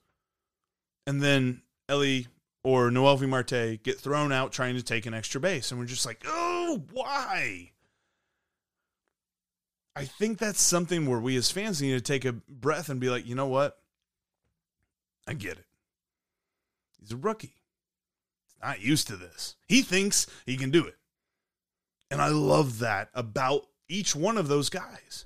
And 1.06 1.22
then 1.22 1.62
Elly 1.88 2.26
or 2.62 2.90
Noelvi 2.90 3.28
Marte 3.28 3.82
get 3.82 3.98
thrown 3.98 4.32
out 4.32 4.52
trying 4.52 4.74
to 4.74 4.82
take 4.82 5.06
an 5.06 5.14
extra 5.14 5.40
base. 5.40 5.70
And 5.70 5.80
we're 5.80 5.86
just 5.86 6.04
like, 6.04 6.22
oh, 6.26 6.82
why? 6.92 7.70
I 9.96 10.04
think 10.04 10.36
that's 10.36 10.60
something 10.60 11.06
where 11.06 11.18
we 11.18 11.38
as 11.38 11.50
fans 11.50 11.80
need 11.80 11.92
to 11.92 12.02
take 12.02 12.26
a 12.26 12.34
breath 12.34 12.90
and 12.90 13.00
be 13.00 13.08
like, 13.08 13.26
you 13.26 13.34
know 13.34 13.46
what? 13.46 13.78
I 15.26 15.32
get 15.32 15.56
it. 15.56 15.64
He's 17.00 17.12
a 17.12 17.16
rookie. 17.16 17.54
He's 18.44 18.56
not 18.62 18.82
used 18.82 19.06
to 19.06 19.16
this. 19.16 19.56
He 19.66 19.80
thinks 19.80 20.26
he 20.44 20.58
can 20.58 20.70
do 20.70 20.86
it. 20.86 20.96
And 22.10 22.20
I 22.20 22.28
love 22.28 22.80
that 22.80 23.08
about 23.14 23.62
each 23.88 24.14
one 24.14 24.36
of 24.36 24.48
those 24.48 24.68
guys. 24.68 25.24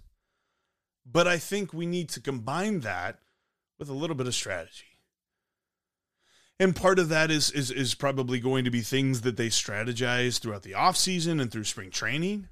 But 1.04 1.26
I 1.26 1.38
think 1.38 1.74
we 1.74 1.87
need 1.87 2.09
to 2.11 2.20
combine 2.20 2.80
that 2.80 3.18
with 3.76 3.88
a 3.88 3.94
little 3.94 4.14
bit 4.14 4.28
of 4.28 4.35
strategy. 4.37 4.85
And 6.61 6.76
part 6.76 6.98
of 7.00 7.09
that 7.09 7.30
is 7.30 7.50
is 7.50 7.70
is 7.70 7.94
probably 7.94 8.38
going 8.38 8.64
to 8.66 8.70
be 8.70 8.83
things 8.83 9.22
that 9.22 9.37
they 9.37 9.48
strategize 9.48 10.38
throughout 10.38 10.62
the 10.62 10.72
offseason 10.72 11.40
and 11.40 11.50
through 11.50 11.64
spring 11.64 11.90
training. 11.90 12.48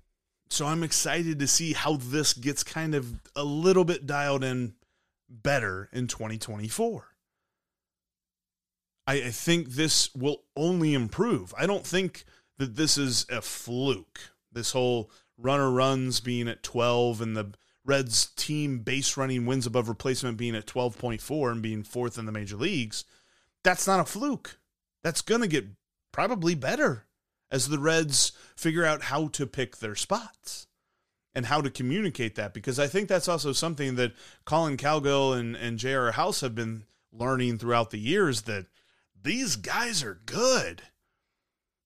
So 0.51 0.67
I'm 0.67 0.83
excited 0.83 1.39
to 1.39 1.47
see 1.47 1.73
how 1.75 1.97
this 1.97 2.33
gets 2.33 2.63
kind 2.65 2.95
of 2.95 3.21
a 3.37 3.45
little 3.45 3.85
bit 3.85 4.07
dialed 4.07 4.45
in 4.45 4.75
better 5.29 5.89
in 5.93 6.07
2024. 6.07 7.05
I, 9.07 9.13
I 9.15 9.31
think 9.31 9.71
this 9.71 10.15
will 10.15 10.43
only 10.57 10.95
improve. 10.95 11.55
I 11.59 11.67
don't 11.67 11.87
think 11.87 12.25
that 12.59 12.77
this 12.77 12.97
is 12.97 13.27
a 13.31 13.43
fluke. 13.43 14.21
This 14.51 14.73
whole 14.73 15.11
runner 15.37 15.71
runs 15.71 16.21
being 16.21 16.49
at 16.49 16.63
12 16.63 17.21
and 17.21 17.37
the 17.37 17.53
Reds 17.85 18.27
team 18.37 18.81
base 18.81 19.17
running 19.17 19.47
wins 19.47 19.67
above 19.67 19.89
replacement 19.89 20.37
being 20.37 20.55
at 20.55 20.67
12.4 20.67 21.53
and 21.53 21.63
being 21.63 21.83
fourth 21.83 22.19
in 22.19 22.27
the 22.27 22.33
major 22.33 22.57
leagues. 22.57 23.05
That's 23.65 23.87
not 23.87 24.01
a 24.01 24.05
fluke. 24.05 24.59
That's 25.03 25.23
going 25.23 25.41
to 25.41 25.47
get 25.47 25.67
probably 26.13 26.55
better 26.55 27.07
as 27.51 27.69
the 27.69 27.79
Reds 27.79 28.33
figure 28.57 28.85
out 28.85 29.05
how 29.05 29.29
to 29.29 29.47
pick 29.47 29.79
their 29.79 29.95
spots 29.95 30.67
and 31.35 31.47
how 31.47 31.61
to 31.61 31.71
communicate 31.71 32.35
that 32.35 32.53
because 32.53 32.79
I 32.79 32.87
think 32.87 33.09
that's 33.09 33.29
also 33.29 33.53
something 33.53 33.95
that 33.97 34.13
Collin 34.45 34.77
Cowgill 34.77 35.39
and, 35.39 35.55
and 35.57 35.79
J.R. 35.79 36.13
House 36.13 36.41
have 36.41 36.55
been 36.55 36.85
learning 37.13 37.59
throughout 37.59 37.91
the 37.91 37.99
years 37.99 38.43
that 38.43 38.67
these 39.21 39.57
guys 39.57 40.03
are 40.03 40.21
good. 40.27 40.83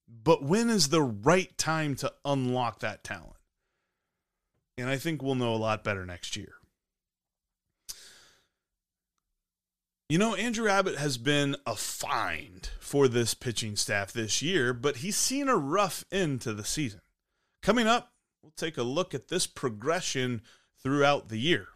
But 0.09 0.42
when 0.42 0.68
is 0.68 0.88
the 0.88 1.03
right 1.03 1.57
time 1.57 1.96
to 1.96 2.12
unlock 2.25 2.81
that 2.81 3.03
talent? 3.03 3.37
And 4.77 4.88
I 4.88 4.96
think 4.96 5.22
we'll 5.22 5.35
know 5.35 5.55
a 5.55 5.57
lot 5.57 5.85
better 5.85 6.05
next 6.07 6.37
year. 6.37 6.55
You 10.12 10.18
know, 10.18 10.35
Andrew 10.35 10.68
Abbott 10.68 10.98
has 10.98 11.16
been 11.16 11.57
a 11.66 11.75
find 11.75 12.68
for 12.79 13.09
this 13.09 13.33
pitching 13.33 13.77
staff 13.77 14.12
this 14.12 14.42
year, 14.42 14.75
but 14.75 14.98
he's 14.98 15.16
seen 15.16 15.48
a 15.48 15.57
rough 15.57 16.05
end 16.12 16.42
to 16.42 16.53
the 16.53 16.66
season. 16.66 17.01
Coming 17.62 17.87
up, 17.87 18.12
we'll 18.42 18.53
take 18.55 18.77
a 18.77 18.83
look 18.83 19.14
at 19.14 19.29
this 19.29 19.46
progression 19.46 20.42
throughout 20.83 21.31
the 21.31 21.38
year. 21.38 21.68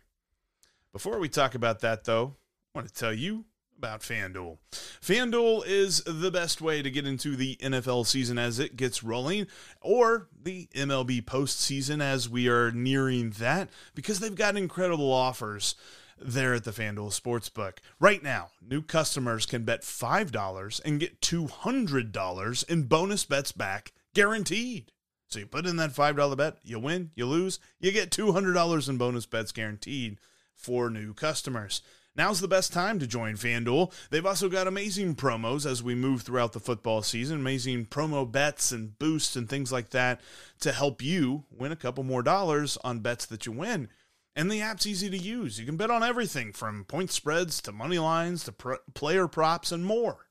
Before 0.93 1.19
we 1.19 1.31
talk 1.31 1.55
about 1.55 1.81
that, 1.81 2.05
though, 2.05 2.37
I 2.75 2.81
want 2.81 2.89
to 2.89 2.95
tell 2.95 3.15
you 3.15 3.47
about 3.79 4.03
FanDuel. 4.03 4.59
FanDuel 4.71 5.63
is 5.67 6.03
the 6.05 6.31
best 6.31 6.61
way 6.61 6.83
to 6.83 6.91
get 6.91 7.07
into 7.07 7.37
the 7.37 7.57
NFL 7.63 8.05
season 8.05 8.37
as 8.37 8.59
it 8.59 8.77
gets 8.77 9.03
rolling, 9.03 9.47
or 9.81 10.29
the 10.39 10.69
MLB 10.75 11.25
postseason 11.25 12.03
as 12.03 12.29
we 12.29 12.49
are 12.49 12.71
nearing 12.71 13.31
that, 13.39 13.71
because 13.95 14.21
they've 14.21 14.35
got 14.35 14.59
incredible 14.59 15.11
offers 15.11 15.75
there 16.19 16.55
at 16.55 16.65
the 16.65 16.71
FanDuel 16.71 17.19
Sportsbook. 17.19 17.79
Right 18.01 18.23
now, 18.23 18.51
new 18.61 18.83
customers 18.83 19.47
can 19.47 19.65
bet 19.65 19.83
$5 19.83 20.81
and 20.85 21.01
get 21.01 21.21
$200 21.21 22.69
in 22.69 22.83
bonus 22.85 23.25
bets 23.25 23.53
back 23.53 23.93
guaranteed. 24.15 24.93
So 25.29 25.41
you 25.41 25.47
put 25.47 25.67
in 25.67 25.77
that 25.77 25.91
$5 25.91 26.37
bet, 26.37 26.59
you 26.63 26.79
win, 26.79 27.11
you 27.15 27.27
lose, 27.27 27.59
you 27.81 27.93
get 27.93 28.11
$200 28.11 28.89
in 28.89 28.97
bonus 28.97 29.27
bets 29.27 29.53
guaranteed 29.53 30.19
for 30.55 30.89
new 30.89 31.13
customers. 31.13 31.83
Now's 32.17 32.41
the 32.41 32.49
best 32.49 32.73
time 32.73 32.99
to 32.99 33.07
join 33.07 33.35
FanDuel. 33.35 33.93
They've 34.09 34.25
also 34.25 34.49
got 34.49 34.67
amazing 34.67 35.17
promos 35.17 35.71
as 35.71 35.83
we 35.83 35.95
move 35.95 36.23
throughout 36.23 36.55
the 36.55 36.61
football 36.61 37.03
season, 37.03 37.41
amazing 37.41 37.87
promo 37.87 38.31
bets 38.31 38.73
and 38.73 38.99
boosts 38.99 39.37
and 39.37 39.47
things 39.49 39.71
like 39.71 39.91
that 39.91 40.23
to 40.61 40.73
help 40.73 41.03
you 41.03 41.45
win 41.51 41.73
a 41.73 41.77
couple 41.77 42.05
more 42.05 42.23
dollars 42.23 42.79
on 42.83 43.01
bets 43.01 43.27
that 43.27 43.45
you 43.45 43.53
win. 43.53 43.91
And 44.37 44.51
the 44.51 44.61
app's 44.61 44.87
easy 44.87 45.09
to 45.09 45.17
use. 45.17 45.59
You 45.59 45.65
can 45.65 45.79
bet 45.79 45.91
on 45.91 46.03
everything 46.03 46.53
from 46.53 46.85
point 46.85 47.11
spreads 47.11 47.63
to 47.63 47.73
money 47.73 47.99
lines 47.99 48.45
to 48.45 48.79
player 48.93 49.27
props 49.27 49.73
and 49.73 49.85
more. 49.85 50.27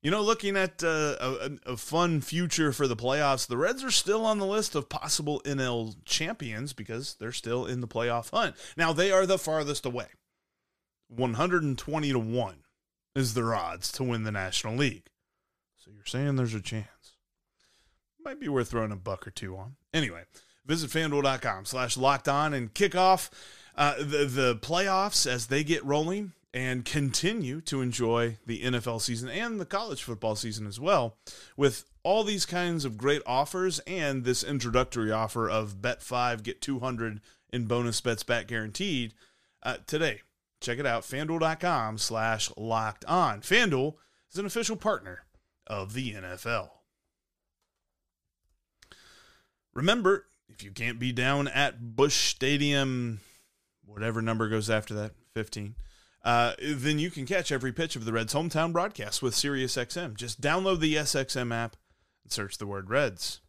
You 0.00 0.12
know, 0.12 0.22
looking 0.22 0.56
at 0.56 0.84
uh, 0.84 1.16
a, 1.20 1.72
a, 1.72 1.76
fun 1.76 2.20
future 2.20 2.72
for 2.72 2.86
the 2.86 2.94
playoffs, 2.94 3.48
the 3.48 3.56
Reds 3.56 3.82
are 3.82 3.90
still 3.90 4.24
on 4.24 4.38
the 4.38 4.46
list 4.46 4.76
of 4.76 4.88
possible 4.88 5.42
NL 5.44 5.96
champions 6.04 6.72
because 6.72 7.16
they're 7.16 7.32
still 7.32 7.66
in 7.66 7.80
the 7.80 7.88
playoff 7.88 8.30
hunt. 8.30 8.54
Now, 8.76 8.92
they 8.92 9.10
are 9.10 9.26
the 9.26 9.38
farthest 9.38 9.84
away. 9.84 10.06
120 11.08 12.12
to 12.12 12.18
1 12.18 12.54
is 13.16 13.34
their 13.34 13.52
odds 13.52 13.90
to 13.92 14.04
win 14.04 14.22
the 14.22 14.30
National 14.30 14.76
League. 14.76 15.08
So 15.76 15.90
you're 15.92 16.06
saying 16.06 16.36
there's 16.36 16.54
a 16.54 16.60
chance. 16.60 16.86
Might 18.24 18.38
be 18.38 18.48
worth 18.48 18.68
throwing 18.68 18.92
a 18.92 18.96
buck 18.96 19.26
or 19.26 19.30
two 19.30 19.56
on. 19.56 19.76
Anyway, 19.92 20.22
Visit 20.68 20.90
fanduel.com 20.90 21.64
slash 21.64 21.96
locked 21.96 22.28
on 22.28 22.54
and 22.54 22.72
kick 22.72 22.94
off 22.94 23.30
uh, 23.74 23.94
the, 23.96 24.26
the 24.26 24.56
playoffs 24.56 25.26
as 25.26 25.46
they 25.46 25.64
get 25.64 25.84
rolling 25.84 26.32
and 26.52 26.84
continue 26.84 27.60
to 27.62 27.80
enjoy 27.80 28.36
the 28.46 28.62
NFL 28.62 29.00
season 29.00 29.28
and 29.28 29.58
the 29.58 29.66
college 29.66 30.02
football 30.02 30.36
season 30.36 30.66
as 30.66 30.78
well 30.78 31.16
with 31.56 31.84
all 32.02 32.22
these 32.22 32.46
kinds 32.46 32.84
of 32.84 32.98
great 32.98 33.22
offers 33.26 33.80
and 33.80 34.24
this 34.24 34.44
introductory 34.44 35.10
offer 35.10 35.48
of 35.48 35.82
bet 35.82 36.02
5 36.02 36.42
get 36.42 36.60
200 36.60 37.20
in 37.50 37.66
bonus 37.66 38.00
bets 38.00 38.22
back 38.22 38.46
guaranteed 38.46 39.14
uh, 39.62 39.78
today. 39.86 40.20
Check 40.60 40.78
it 40.78 40.86
out 40.86 41.02
fanduel.com 41.02 41.98
slash 41.98 42.50
locked 42.56 43.04
on. 43.06 43.40
Fanduel 43.40 43.94
is 44.30 44.38
an 44.38 44.46
official 44.46 44.76
partner 44.76 45.24
of 45.66 45.92
the 45.92 46.14
nfl 46.14 46.70
remember 49.74 50.26
if 50.58 50.64
you 50.64 50.72
can't 50.72 50.98
be 50.98 51.12
down 51.12 51.46
at 51.46 51.94
Busch 51.94 52.30
Stadium, 52.30 53.20
whatever 53.86 54.20
number 54.20 54.48
goes 54.48 54.68
after 54.68 54.92
that, 54.94 55.12
15, 55.34 55.76
uh, 56.24 56.54
then 56.60 56.98
you 56.98 57.12
can 57.12 57.26
catch 57.26 57.52
every 57.52 57.72
pitch 57.72 57.94
of 57.94 58.04
the 58.04 58.12
Reds' 58.12 58.34
hometown 58.34 58.72
broadcast 58.72 59.22
with 59.22 59.34
SiriusXM. 59.34 60.16
Just 60.16 60.40
download 60.40 60.80
the 60.80 60.96
SXM 60.96 61.54
app 61.54 61.76
and 62.24 62.32
search 62.32 62.58
the 62.58 62.66
word 62.66 62.90
Reds. 62.90 63.40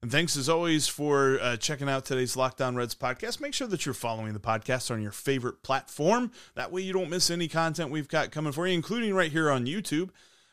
And 0.00 0.10
thanks 0.10 0.34
as 0.34 0.48
always 0.48 0.88
for 0.88 1.38
uh, 1.42 1.58
checking 1.58 1.90
out 1.90 2.06
today's 2.06 2.36
Locked 2.36 2.62
On 2.62 2.74
Reds 2.74 2.94
podcast. 2.94 3.38
Make 3.38 3.52
sure 3.52 3.66
that 3.66 3.84
you're 3.84 3.92
following 3.92 4.32
the 4.32 4.40
podcast 4.40 4.90
on 4.90 5.02
your 5.02 5.12
favorite 5.12 5.62
platform. 5.62 6.32
That 6.54 6.72
way 6.72 6.80
you 6.80 6.94
don't 6.94 7.10
miss 7.10 7.28
any 7.28 7.48
content 7.48 7.90
we've 7.90 8.08
got 8.08 8.30
coming 8.30 8.52
for 8.52 8.66
you, 8.66 8.72
including 8.72 9.12
right 9.12 9.30
here 9.30 9.50
on 9.50 9.66
YouTube. 9.66 10.08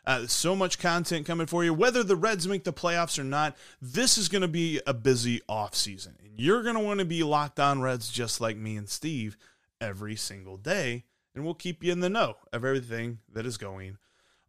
Uh, 0.08 0.26
so 0.26 0.56
much 0.56 0.80
content 0.80 1.26
coming 1.26 1.48
for 1.48 1.66
you. 1.66 1.74
Whether 1.74 2.02
the 2.02 2.16
Reds 2.16 2.48
make 2.48 2.64
the 2.64 2.72
playoffs 2.72 3.20
or 3.20 3.26
not, 3.26 3.58
this 3.82 4.18
is 4.18 4.30
going 4.30 4.42
to 4.42 4.48
be 4.48 4.80
a 4.88 4.94
busy 4.94 5.42
offseason. 5.50 6.18
And 6.24 6.32
you're 6.38 6.64
going 6.64 6.76
to 6.76 6.82
want 6.82 7.00
to 7.00 7.06
be 7.06 7.24
locked 7.24 7.60
on 7.60 7.82
Reds 7.82 8.10
just 8.10 8.40
like 8.40 8.56
me 8.56 8.78
and 8.78 8.88
Steve 8.88 9.36
every 9.82 10.16
single 10.16 10.56
day. 10.56 11.04
And 11.36 11.44
we'll 11.44 11.56
keep 11.56 11.84
you 11.84 11.92
in 11.92 12.00
the 12.00 12.10
know 12.10 12.38
of 12.54 12.64
everything 12.64 13.20
that 13.34 13.46
is 13.46 13.58
going 13.58 13.98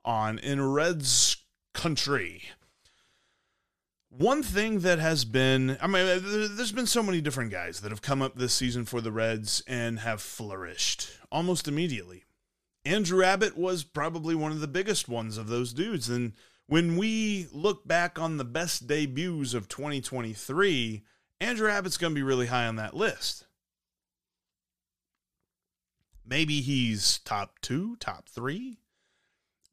on 0.05 0.38
in 0.38 0.64
Reds 0.64 1.38
country. 1.75 2.44
One 4.11 4.44
thing 4.44 4.81
that 4.81 5.01
has 5.01 5.25
been, 5.25 5.77
I 5.83 5.88
mean, 5.88 6.23
there's 6.57 6.71
been 6.71 6.87
so 6.87 7.03
many 7.03 7.21
different 7.21 7.51
guys 7.51 7.81
that 7.81 7.90
have 7.90 8.01
come 8.01 8.23
up 8.23 8.37
this 8.37 8.55
season 8.55 8.85
for 8.85 9.01
the 9.01 9.11
Reds 9.11 9.64
and 9.66 9.99
have 9.99 10.23
flourished 10.23 11.11
almost 11.33 11.66
immediately. 11.66 12.23
Andrew 12.88 13.22
Abbott 13.22 13.55
was 13.55 13.85
probably 13.85 14.35
one 14.35 14.51
of 14.51 14.61
the 14.61 14.66
biggest 14.66 15.11
ones 15.11 15.37
of 15.37 15.48
those 15.48 15.74
dudes. 15.74 16.09
And 16.09 16.33
when 16.68 16.96
we 16.96 17.46
look 17.53 17.87
back 17.87 18.18
on 18.18 18.38
the 18.38 18.46
best 18.46 18.87
debuts 18.87 19.53
of 19.53 19.68
2023, 19.68 21.05
Andrew 21.38 21.70
Abbott's 21.70 21.98
going 21.98 22.12
to 22.12 22.18
be 22.18 22.22
really 22.22 22.46
high 22.46 22.66
on 22.66 22.77
that 22.77 22.96
list. 22.96 23.44
Maybe 26.24 26.62
he's 26.62 27.18
top 27.18 27.59
two, 27.61 27.96
top 27.96 28.27
three. 28.27 28.79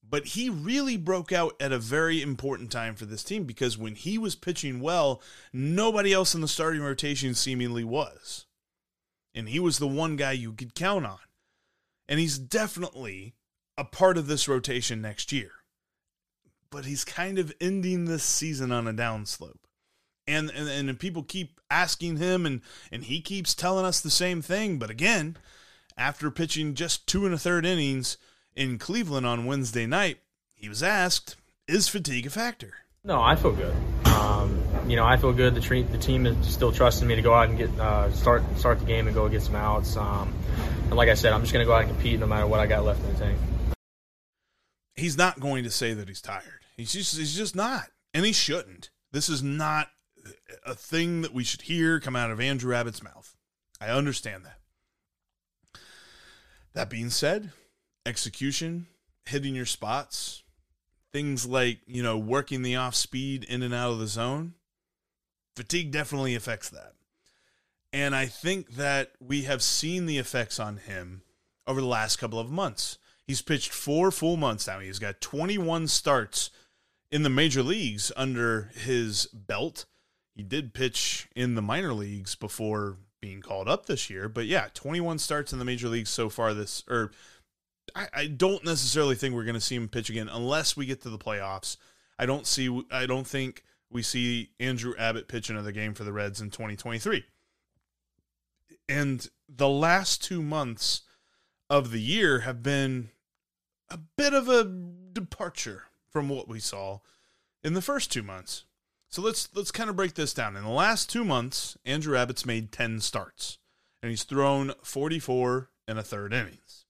But 0.04 0.25
he 0.25 0.49
really 0.49 0.97
broke 0.97 1.32
out 1.32 1.56
at 1.62 1.71
a 1.71 1.80
very 1.80 2.21
important 2.21 2.69
time 2.69 2.95
for 2.95 3.06
this 3.06 3.23
team 3.23 3.45
because 3.45 3.78
when 3.78 3.95
he 3.95 4.17
was 4.17 4.36
pitching 4.36 4.82
well, 4.82 5.21
nobody 5.54 6.12
else 6.12 6.36
in 6.36 6.41
the 6.41 6.49
starting 6.49 6.82
rotation 6.82 7.34
seemingly 7.34 7.86
was. 7.86 8.45
And 9.34 9.47
he 9.47 9.60
was 9.60 9.80
the 9.80 9.88
one 9.88 10.17
guy 10.17 10.34
you 10.34 10.51
could 10.51 10.75
count 10.75 11.06
on. 11.06 11.19
And 12.08 12.20
he's 12.20 12.38
definitely 12.38 13.36
a 13.78 13.84
part 13.84 14.18
of 14.18 14.28
this 14.28 14.48
rotation 14.48 15.02
next 15.02 15.32
year. 15.32 15.52
But 16.70 16.86
he's 16.86 17.04
kind 17.04 17.39
of 17.39 17.54
ending 17.62 18.06
this 18.06 18.24
season 18.24 18.72
on 18.72 18.88
a 18.88 18.94
downslope. 18.94 19.60
And, 20.28 20.50
and 20.50 20.89
and 20.89 21.00
people 21.00 21.22
keep 21.22 21.60
asking 21.70 22.18
him 22.18 22.48
and 22.48 22.62
and 22.91 23.04
he 23.04 23.22
keeps 23.22 23.54
telling 23.54 23.86
us 23.86 24.02
the 24.02 24.10
same 24.10 24.41
thing. 24.41 24.80
But 24.80 24.89
again, 24.89 25.38
after 25.98 26.32
pitching 26.32 26.74
just 26.74 27.06
two 27.06 27.26
and 27.26 27.34
a 27.34 27.38
third 27.38 27.63
innings 27.63 28.18
in 28.56 28.80
Cleveland 28.80 29.28
on 29.28 29.46
Wednesday 29.46 29.86
night, 29.86 30.18
he 30.56 30.68
was 30.68 30.82
asked, 30.82 31.36
"Is 31.68 31.88
fatigue 31.88 32.26
a 32.26 32.32
factor?" 32.32 32.74
No, 33.04 33.22
I 33.22 33.36
feel 33.36 33.52
good. 33.52 33.76
Um, 34.08 34.60
you 34.88 34.95
know, 34.95 35.06
I 35.06 35.17
feel 35.17 35.34
good. 35.34 35.56
The, 35.56 35.62
tre- 35.62 35.84
the 35.84 35.98
team 35.98 36.26
is 36.26 36.48
still 36.48 36.71
trusting 36.71 37.08
me 37.08 37.15
to 37.15 37.21
go 37.21 37.34
out 37.34 37.50
and 37.50 37.58
get 37.58 37.69
uh, 37.80 38.12
start 38.12 38.43
start 38.58 38.80
the 38.80 38.86
game 38.86 39.08
and 39.08 39.15
go 39.15 39.28
get 39.28 39.41
some 39.41 39.56
outs. 39.56 39.98
Um, 39.98 40.34
and 40.84 40.93
like 40.93 41.10
I 41.10 41.15
said, 41.15 41.34
I'm 41.34 41.41
just 41.41 41.54
going 41.54 41.63
to 41.63 41.67
go 41.67 41.74
out 41.74 41.82
and 41.82 41.89
compete 41.89 42.19
no 42.19 42.28
matter 42.28 42.48
what 42.48 42.60
I 42.60 42.67
got 42.67 42.86
left 42.86 43.04
in 43.04 43.13
the 43.13 43.19
tank. 43.19 43.38
He's 44.95 45.17
not 45.17 45.39
going 45.39 45.63
to 45.63 45.69
say 45.69 45.93
that 45.93 46.08
he's 46.08 46.21
tired. 46.21 46.62
He's 46.78 46.93
just 46.93 47.17
he's 47.17 47.36
just 47.36 47.56
not, 47.56 47.86
and 48.13 48.26
he 48.26 48.32
shouldn't. 48.34 48.89
This 49.12 49.30
is 49.30 49.41
not 49.41 49.89
a 50.65 50.76
thing 50.76 51.21
that 51.21 51.34
we 51.34 51.43
should 51.43 51.63
hear 51.63 52.00
come 52.00 52.15
out 52.15 52.32
of 52.32 52.39
Andrew 52.39 52.74
Abbott's 52.76 53.04
mouth. 53.04 53.36
I 53.80 53.88
understand 53.88 54.45
that. 54.45 54.60
That 56.74 56.89
being 56.89 57.10
said, 57.10 57.52
execution, 58.06 58.88
hitting 59.26 59.56
your 59.56 59.65
spots, 59.65 60.43
things 61.13 61.45
like, 61.45 61.80
you 61.88 62.04
know, 62.04 62.17
working 62.17 62.62
the 62.62 62.76
off 62.76 62.95
speed 62.95 63.45
in 63.45 63.63
and 63.63 63.74
out 63.74 63.91
of 63.91 64.00
the 64.00 64.08
zone, 64.08 64.54
fatigue 65.56 65.91
definitely 65.91 66.36
affects 66.36 66.70
that. 66.70 66.94
And 67.94 68.15
I 68.15 68.26
think 68.26 68.76
that 68.76 69.12
we 69.20 69.44
have 69.44 69.63
seen 69.63 70.06
the 70.06 70.18
effects 70.18 70.60
on 70.60 70.78
him 70.78 71.22
over 71.65 71.80
the 71.80 71.88
last 71.88 72.18
couple 72.18 72.39
of 72.39 72.52
months. 72.52 72.98
He's 73.26 73.41
pitched 73.41 73.72
four 73.72 74.12
full 74.12 74.38
months 74.38 74.68
now. 74.68 74.80
He's 74.80 75.00
got 75.00 75.22
21 75.22 75.88
starts 75.88 76.52
in 77.10 77.24
the 77.24 77.30
major 77.30 77.63
leagues 77.63 78.12
under 78.15 78.72
his 78.76 79.28
belt. 79.28 79.86
He 80.36 80.44
did 80.44 80.74
pitch 80.74 81.30
in 81.36 81.56
the 81.56 81.62
minor 81.62 81.94
leagues 81.94 82.36
before 82.36 82.98
being 83.22 83.41
called 83.41 83.68
up 83.68 83.86
this 83.86 84.10
year, 84.10 84.30
but 84.30 84.46
yeah, 84.46 84.68
21 84.74 85.18
starts 85.18 85.54
in 85.54 85.60
the 85.60 85.65
major 85.65 85.88
leagues 85.88 86.10
so 86.10 86.30
far 86.30 86.54
this, 86.54 86.84
or 86.88 87.12
I, 87.96 88.08
I 88.13 88.28
don't 88.28 88.63
necessarily 88.63 89.15
think 89.15 89.34
we're 89.34 89.46
going 89.46 89.56
to 89.56 89.62
see 89.62 89.76
him 89.76 89.88
pitch 89.88 90.10
again 90.10 90.30
unless 90.32 90.78
we 90.78 90.86
get 90.86 91.02
to 91.04 91.10
the 91.10 91.18
playoffs. 91.18 91.78
I 92.20 92.26
don't 92.26 92.46
see. 92.46 92.84
I 92.91 93.06
don't 93.06 93.26
think 93.26 93.63
we 93.89 94.02
see 94.02 94.52
Andrew 94.60 94.93
Abbott 94.98 95.28
pitch 95.28 95.50
another 95.50 95.71
game 95.71 95.93
for 95.93 96.04
the 96.04 96.13
Reds 96.13 96.41
in 96.41 96.50
2023. 96.50 97.24
And 98.88 99.28
the 99.48 99.69
last 99.69 100.24
two 100.24 100.41
months 100.41 101.02
of 101.69 101.91
the 101.91 102.02
year 102.02 102.39
have 102.39 102.62
been 102.62 103.10
a 103.89 103.98
bit 103.98 104.34
of 104.34 104.48
a 104.50 104.63
departure 104.63 105.84
from 106.10 106.30
what 106.30 106.48
we 106.48 106.60
saw 106.60 107.00
in 107.63 107.74
the 107.74 107.82
first 107.82 108.12
two 108.12 108.24
months. 108.24 108.65
So 109.10 109.21
let's 109.21 109.50
let's 109.56 109.71
kind 109.71 109.89
of 109.89 109.95
break 109.95 110.15
this 110.15 110.34
down. 110.34 110.56
In 110.56 110.63
the 110.63 110.69
last 110.69 111.10
two 111.10 111.24
months, 111.24 111.78
Andrew 111.86 112.17
Abbott's 112.17 112.45
made 112.45 112.71
10 112.71 113.00
starts, 113.00 113.60
and 114.02 114.10
he's 114.10 114.24
thrown 114.24 114.74
44 114.84 115.69
and 115.88 115.98
a 115.98 116.04
third 116.04 116.34
innings 116.34 116.86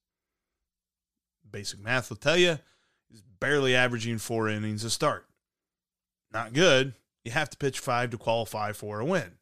basic 1.56 1.80
math 1.80 2.10
will 2.10 2.18
tell 2.18 2.36
you 2.36 2.60
he's 3.10 3.22
barely 3.40 3.74
averaging 3.74 4.18
four 4.18 4.50
innings 4.50 4.84
a 4.84 4.90
start. 4.90 5.25
Not 6.32 6.54
good. 6.54 6.94
You 7.24 7.32
have 7.32 7.50
to 7.50 7.58
pitch 7.58 7.80
five 7.80 8.12
to 8.12 8.18
qualify 8.18 8.72
for 8.72 9.00
a 9.00 9.06
win. 9.06 9.34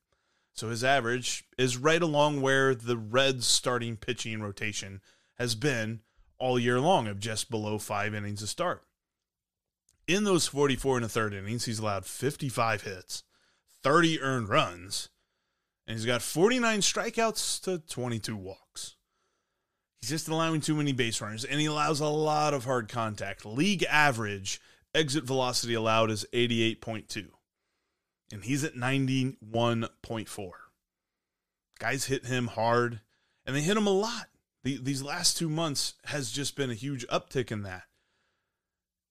So 0.54 0.70
his 0.70 0.84
average 0.84 1.44
is 1.58 1.78
right 1.78 2.02
along 2.02 2.42
where 2.42 2.76
the 2.76 2.98
Reds' 2.98 3.48
starting 3.48 3.98
pitching 3.98 4.42
rotation 4.42 5.02
has 5.36 5.56
been 5.56 6.02
all 6.38 6.60
year 6.60 6.80
long 6.80 7.08
of 7.08 7.20
just 7.20 7.50
below 7.50 7.80
five 7.80 8.14
innings 8.14 8.42
a 8.42 8.48
start. 8.48 8.84
In 10.08 10.26
those 10.26 10.48
44 10.48 10.98
and 10.98 11.06
a 11.06 11.10
third 11.10 11.34
innings, 11.34 11.66
he's 11.66 11.80
allowed 11.80 12.06
55 12.06 12.84
hits, 12.84 13.24
30 13.82 14.22
earned 14.22 14.50
runs, 14.50 15.10
and 15.88 15.98
he's 15.98 16.06
got 16.06 16.22
49 16.22 16.82
strikeouts 16.82 17.62
to 17.64 17.80
22 17.80 18.36
walks. 18.36 18.96
He's 20.02 20.10
just 20.10 20.28
allowing 20.28 20.60
too 20.60 20.76
many 20.76 20.92
base 20.92 21.22
runners, 21.22 21.46
and 21.46 21.62
he 21.62 21.66
allows 21.66 22.02
a 22.02 22.08
lot 22.08 22.54
of 22.54 22.66
hard 22.66 22.90
contact. 22.90 23.46
League 23.46 23.86
average 23.90 24.60
exit 24.94 25.24
velocity 25.24 25.74
allowed 25.74 26.12
is 26.12 26.26
88.2, 26.34 27.28
and 28.32 28.44
he's 28.44 28.64
at 28.64 28.76
91.4. 28.76 30.52
Guys 31.80 32.06
hit 32.06 32.26
him 32.26 32.48
hard, 32.48 33.02
and 33.46 33.56
they 33.56 33.62
hit 33.62 33.78
him 33.78 33.88
a 33.88 33.92
lot. 33.92 34.28
The, 34.64 34.78
these 34.78 35.02
last 35.02 35.38
two 35.38 35.50
months 35.50 35.96
has 36.06 36.32
just 36.32 36.56
been 36.56 36.70
a 36.70 36.76
huge 36.76 37.06
uptick 37.08 37.52
in 37.52 37.64
that. 37.64 37.84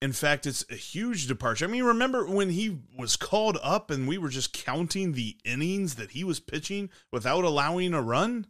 In 0.00 0.12
fact, 0.12 0.46
it's 0.46 0.64
a 0.70 0.74
huge 0.74 1.26
departure. 1.28 1.64
I 1.64 1.68
mean, 1.68 1.84
remember 1.84 2.26
when 2.26 2.50
he 2.50 2.80
was 2.98 3.14
called 3.16 3.58
up 3.62 3.90
and 3.90 4.08
we 4.08 4.18
were 4.18 4.30
just 4.30 4.52
counting 4.52 5.12
the 5.12 5.36
innings 5.44 5.94
that 5.94 6.12
he 6.12 6.24
was 6.24 6.40
pitching 6.40 6.90
without 7.12 7.44
allowing 7.44 7.94
a 7.94 8.02
run? 8.02 8.46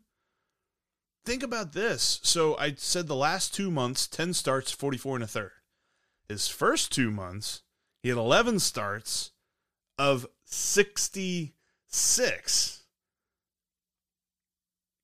think 1.24 1.42
about 1.42 1.72
this. 1.72 2.20
So 2.22 2.56
I 2.58 2.74
said 2.76 3.06
the 3.06 3.14
last 3.14 3.54
two 3.54 3.70
months, 3.70 4.06
10 4.06 4.34
starts, 4.34 4.72
44 4.72 5.16
and 5.16 5.24
a 5.24 5.28
third. 5.28 5.52
His 6.32 6.48
first 6.48 6.90
two 6.90 7.10
months, 7.10 7.60
he 8.02 8.08
had 8.08 8.16
11 8.16 8.60
starts 8.60 9.32
of 9.98 10.26
66. 10.46 12.84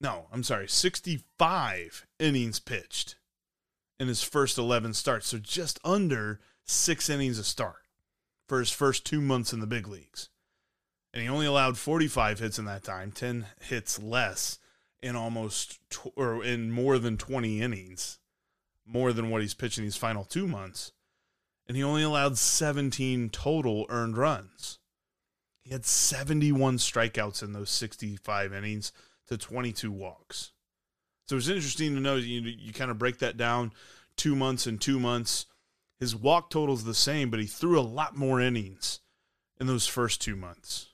No, 0.00 0.28
I'm 0.32 0.42
sorry, 0.42 0.68
65 0.68 2.06
innings 2.18 2.60
pitched 2.60 3.16
in 4.00 4.08
his 4.08 4.22
first 4.22 4.56
11 4.56 4.94
starts. 4.94 5.26
So 5.26 5.36
just 5.36 5.78
under 5.84 6.40
six 6.64 7.10
innings 7.10 7.38
a 7.38 7.44
start 7.44 7.82
for 8.48 8.58
his 8.58 8.70
first 8.70 9.04
two 9.04 9.20
months 9.20 9.52
in 9.52 9.60
the 9.60 9.66
big 9.66 9.86
leagues. 9.86 10.30
And 11.12 11.22
he 11.22 11.28
only 11.28 11.44
allowed 11.44 11.76
45 11.76 12.38
hits 12.38 12.58
in 12.58 12.64
that 12.64 12.84
time, 12.84 13.12
10 13.12 13.48
hits 13.60 14.02
less 14.02 14.58
in 15.02 15.14
almost 15.14 15.78
tw- 15.90 16.10
or 16.16 16.42
in 16.42 16.70
more 16.70 16.98
than 16.98 17.18
20 17.18 17.60
innings, 17.60 18.18
more 18.86 19.12
than 19.12 19.28
what 19.28 19.42
he's 19.42 19.52
pitching 19.52 19.84
these 19.84 19.94
final 19.94 20.24
two 20.24 20.48
months. 20.48 20.92
And 21.68 21.76
he 21.76 21.82
only 21.82 22.02
allowed 22.02 22.38
17 22.38 23.28
total 23.30 23.86
earned 23.90 24.16
runs. 24.16 24.78
He 25.62 25.70
had 25.70 25.84
71 25.84 26.78
strikeouts 26.78 27.42
in 27.42 27.52
those 27.52 27.68
65 27.70 28.54
innings 28.54 28.92
to 29.26 29.36
22 29.36 29.92
walks. 29.92 30.52
So 31.26 31.36
it's 31.36 31.48
interesting 31.48 31.94
to 31.94 32.00
know 32.00 32.16
you, 32.16 32.40
you 32.40 32.72
kind 32.72 32.90
of 32.90 32.98
break 32.98 33.18
that 33.18 33.36
down 33.36 33.72
two 34.16 34.34
months 34.34 34.66
and 34.66 34.80
two 34.80 34.98
months. 34.98 35.44
His 36.00 36.16
walk 36.16 36.48
total 36.48 36.74
is 36.74 36.84
the 36.84 36.94
same, 36.94 37.28
but 37.28 37.40
he 37.40 37.46
threw 37.46 37.78
a 37.78 37.82
lot 37.82 38.16
more 38.16 38.40
innings 38.40 39.00
in 39.60 39.66
those 39.66 39.86
first 39.86 40.22
two 40.22 40.36
months 40.36 40.88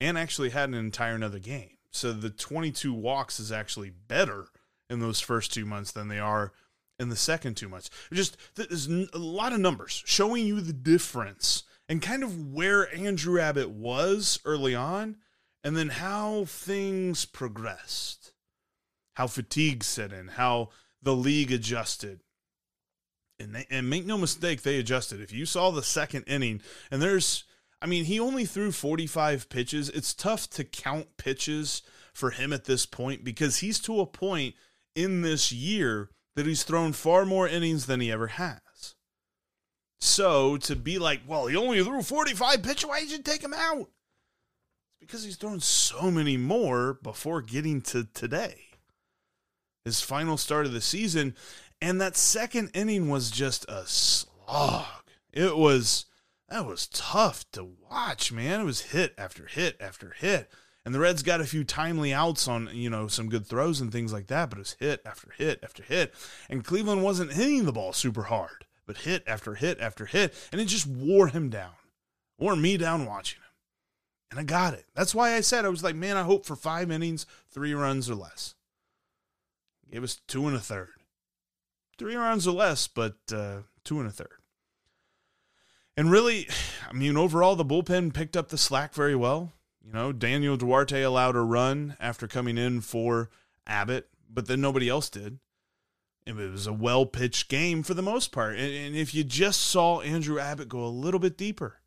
and 0.00 0.18
actually 0.18 0.50
had 0.50 0.68
an 0.68 0.74
entire 0.74 1.14
another 1.14 1.38
game. 1.38 1.78
So 1.90 2.12
the 2.12 2.30
22 2.30 2.92
walks 2.92 3.38
is 3.38 3.52
actually 3.52 3.90
better 3.90 4.46
in 4.90 5.00
those 5.00 5.20
first 5.20 5.52
two 5.52 5.64
months 5.64 5.92
than 5.92 6.08
they 6.08 6.18
are 6.18 6.52
in 7.02 7.10
the 7.10 7.16
second 7.16 7.56
too 7.56 7.68
much. 7.68 7.90
Just 8.12 8.36
there's 8.54 8.86
a 8.86 9.18
lot 9.18 9.52
of 9.52 9.60
numbers 9.60 10.02
showing 10.06 10.46
you 10.46 10.60
the 10.60 10.72
difference 10.72 11.64
and 11.88 12.00
kind 12.00 12.22
of 12.22 12.52
where 12.52 12.94
Andrew 12.94 13.40
Abbott 13.40 13.70
was 13.70 14.40
early 14.44 14.74
on 14.74 15.16
and 15.62 15.76
then 15.76 15.90
how 15.90 16.46
things 16.46 17.24
progressed, 17.24 18.32
how 19.14 19.26
fatigue 19.26 19.84
set 19.84 20.12
in, 20.12 20.28
how 20.28 20.70
the 21.02 21.14
league 21.14 21.52
adjusted. 21.52 22.20
And, 23.38 23.54
they, 23.54 23.66
and 23.70 23.90
make 23.90 24.06
no 24.06 24.16
mistake, 24.16 24.62
they 24.62 24.78
adjusted. 24.78 25.20
If 25.20 25.32
you 25.32 25.46
saw 25.46 25.70
the 25.70 25.82
second 25.82 26.24
inning, 26.28 26.62
and 26.90 27.02
there's 27.02 27.44
I 27.82 27.86
mean, 27.86 28.04
he 28.04 28.20
only 28.20 28.44
threw 28.44 28.70
45 28.70 29.48
pitches. 29.48 29.88
It's 29.88 30.14
tough 30.14 30.48
to 30.50 30.62
count 30.62 31.16
pitches 31.16 31.82
for 32.14 32.30
him 32.30 32.52
at 32.52 32.64
this 32.64 32.86
point 32.86 33.24
because 33.24 33.58
he's 33.58 33.80
to 33.80 34.00
a 34.00 34.06
point 34.06 34.54
in 34.94 35.22
this 35.22 35.50
year 35.50 36.10
that 36.36 36.46
he's 36.46 36.64
thrown 36.64 36.92
far 36.92 37.24
more 37.24 37.48
innings 37.48 37.86
than 37.86 38.00
he 38.00 38.10
ever 38.10 38.28
has. 38.28 38.94
So 40.00 40.56
to 40.58 40.74
be 40.74 40.98
like, 40.98 41.20
well, 41.26 41.46
he 41.46 41.56
only 41.56 41.82
threw 41.82 42.02
45 42.02 42.62
pitches, 42.62 42.86
why 42.86 43.00
did 43.00 43.12
you 43.12 43.18
take 43.18 43.42
him 43.42 43.54
out? 43.54 43.88
It's 44.90 44.98
because 45.00 45.24
he's 45.24 45.36
thrown 45.36 45.60
so 45.60 46.10
many 46.10 46.36
more 46.36 46.94
before 46.94 47.40
getting 47.40 47.80
to 47.82 48.08
today. 48.12 48.56
His 49.84 50.00
final 50.00 50.36
start 50.36 50.66
of 50.66 50.72
the 50.72 50.80
season. 50.80 51.34
And 51.80 52.00
that 52.00 52.16
second 52.16 52.70
inning 52.74 53.08
was 53.08 53.30
just 53.30 53.64
a 53.68 53.84
slog. 53.86 54.86
It 55.32 55.56
was 55.56 56.06
that 56.48 56.66
was 56.66 56.86
tough 56.86 57.44
to 57.52 57.64
watch, 57.64 58.30
man. 58.30 58.60
It 58.60 58.64
was 58.64 58.82
hit 58.82 59.14
after 59.16 59.46
hit 59.46 59.76
after 59.80 60.14
hit. 60.18 60.50
And 60.84 60.94
the 60.94 60.98
Reds 60.98 61.22
got 61.22 61.40
a 61.40 61.46
few 61.46 61.62
timely 61.62 62.12
outs 62.12 62.48
on, 62.48 62.68
you 62.72 62.90
know, 62.90 63.06
some 63.06 63.28
good 63.28 63.46
throws 63.46 63.80
and 63.80 63.92
things 63.92 64.12
like 64.12 64.26
that, 64.26 64.50
but 64.50 64.58
it 64.58 64.62
was 64.62 64.76
hit 64.80 65.00
after 65.06 65.30
hit 65.36 65.60
after 65.62 65.82
hit. 65.82 66.12
And 66.50 66.64
Cleveland 66.64 67.04
wasn't 67.04 67.34
hitting 67.34 67.64
the 67.64 67.72
ball 67.72 67.92
super 67.92 68.24
hard, 68.24 68.66
but 68.84 68.98
hit 68.98 69.22
after 69.26 69.54
hit 69.54 69.78
after 69.80 70.06
hit. 70.06 70.34
And 70.50 70.60
it 70.60 70.64
just 70.64 70.86
wore 70.86 71.28
him 71.28 71.50
down, 71.50 71.74
wore 72.36 72.56
me 72.56 72.76
down 72.76 73.06
watching 73.06 73.38
him. 73.38 73.42
And 74.32 74.40
I 74.40 74.44
got 74.44 74.74
it. 74.74 74.86
That's 74.94 75.14
why 75.14 75.34
I 75.34 75.40
said, 75.40 75.64
I 75.64 75.68
was 75.68 75.84
like, 75.84 75.94
man, 75.94 76.16
I 76.16 76.22
hope 76.22 76.46
for 76.46 76.56
five 76.56 76.90
innings, 76.90 77.26
three 77.50 77.74
runs 77.74 78.10
or 78.10 78.14
less. 78.14 78.54
Gave 79.90 80.02
us 80.02 80.20
two 80.26 80.48
and 80.48 80.56
a 80.56 80.60
third. 80.60 80.88
Three 81.98 82.16
runs 82.16 82.48
or 82.48 82.52
less, 82.52 82.88
but 82.88 83.18
uh, 83.32 83.58
two 83.84 84.00
and 84.00 84.08
a 84.08 84.12
third. 84.12 84.40
And 85.96 86.10
really, 86.10 86.48
I 86.88 86.92
mean, 86.92 87.16
overall, 87.16 87.54
the 87.54 87.64
bullpen 87.64 88.14
picked 88.14 88.36
up 88.36 88.48
the 88.48 88.58
slack 88.58 88.94
very 88.94 89.14
well. 89.14 89.52
You 89.84 89.92
know, 89.92 90.12
Daniel 90.12 90.56
Duarte 90.56 91.02
allowed 91.02 91.36
a 91.36 91.40
run 91.40 91.96
after 91.98 92.28
coming 92.28 92.56
in 92.56 92.80
for 92.80 93.30
Abbott, 93.66 94.08
but 94.30 94.46
then 94.46 94.60
nobody 94.60 94.88
else 94.88 95.10
did. 95.10 95.38
It 96.24 96.36
was 96.36 96.68
a 96.68 96.72
well 96.72 97.04
pitched 97.04 97.48
game 97.48 97.82
for 97.82 97.94
the 97.94 98.02
most 98.02 98.30
part. 98.30 98.56
And, 98.56 98.94
if 98.94 99.12
you 99.12 99.24
just 99.24 99.60
saw 99.60 100.00
Andrew 100.00 100.38
Abbott 100.38 100.68
go 100.68 100.84
a 100.84 100.86
little 100.86 101.18
bit 101.18 101.36
deeper, 101.36 101.80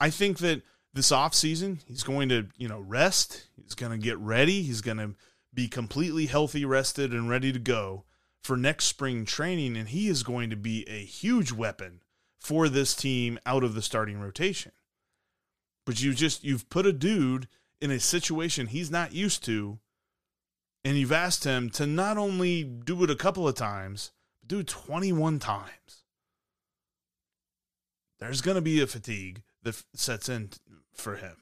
I 0.00 0.08
think 0.08 0.38
that 0.38 0.62
this 0.94 1.12
offseason, 1.12 1.80
he's 1.86 2.02
going 2.02 2.30
to, 2.30 2.46
you 2.56 2.68
know, 2.68 2.80
rest. 2.80 3.48
He's 3.62 3.74
going 3.74 3.92
to 3.92 3.98
get 3.98 4.18
ready. 4.18 4.62
He's 4.62 4.80
going 4.80 4.96
to 4.96 5.14
be 5.52 5.68
completely 5.68 6.26
healthy, 6.26 6.64
rested, 6.64 7.12
and 7.12 7.28
ready 7.28 7.52
to 7.52 7.58
go 7.58 8.04
for 8.42 8.56
next 8.56 8.86
spring 8.86 9.26
training. 9.26 9.76
And 9.76 9.90
he 9.90 10.08
is 10.08 10.22
going 10.22 10.48
to 10.48 10.56
be 10.56 10.88
a 10.88 11.04
huge 11.04 11.52
weapon 11.52 12.00
for 12.38 12.70
this 12.70 12.94
team 12.94 13.38
out 13.44 13.62
of 13.62 13.74
the 13.74 13.82
starting 13.82 14.20
rotation 14.20 14.72
but 15.90 16.00
you 16.00 16.14
just 16.14 16.44
you've 16.44 16.70
put 16.70 16.86
a 16.86 16.92
dude 16.92 17.48
in 17.80 17.90
a 17.90 17.98
situation 17.98 18.68
he's 18.68 18.92
not 18.92 19.12
used 19.12 19.42
to 19.44 19.80
and 20.84 20.96
you've 20.96 21.10
asked 21.10 21.42
him 21.42 21.68
to 21.68 21.84
not 21.84 22.16
only 22.16 22.62
do 22.62 23.02
it 23.02 23.10
a 23.10 23.16
couple 23.16 23.48
of 23.48 23.56
times 23.56 24.12
but 24.40 24.48
do 24.48 24.60
it 24.60 24.68
21 24.68 25.40
times. 25.40 26.04
There's 28.20 28.40
going 28.40 28.54
to 28.54 28.60
be 28.60 28.80
a 28.80 28.86
fatigue 28.86 29.42
that 29.64 29.82
sets 29.92 30.28
in 30.28 30.50
for 30.94 31.16
him 31.16 31.38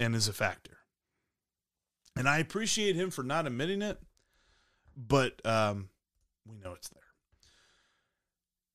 and 0.00 0.16
is 0.16 0.26
a 0.26 0.32
factor. 0.32 0.78
And 2.16 2.28
i 2.28 2.38
appreciate 2.38 2.96
him 2.96 3.12
for 3.12 3.22
not 3.22 3.46
admitting 3.46 3.80
it 3.80 4.00
but 4.96 5.40
um, 5.46 5.88
we 6.44 6.58
know 6.58 6.72
it's 6.72 6.88
there 6.88 7.13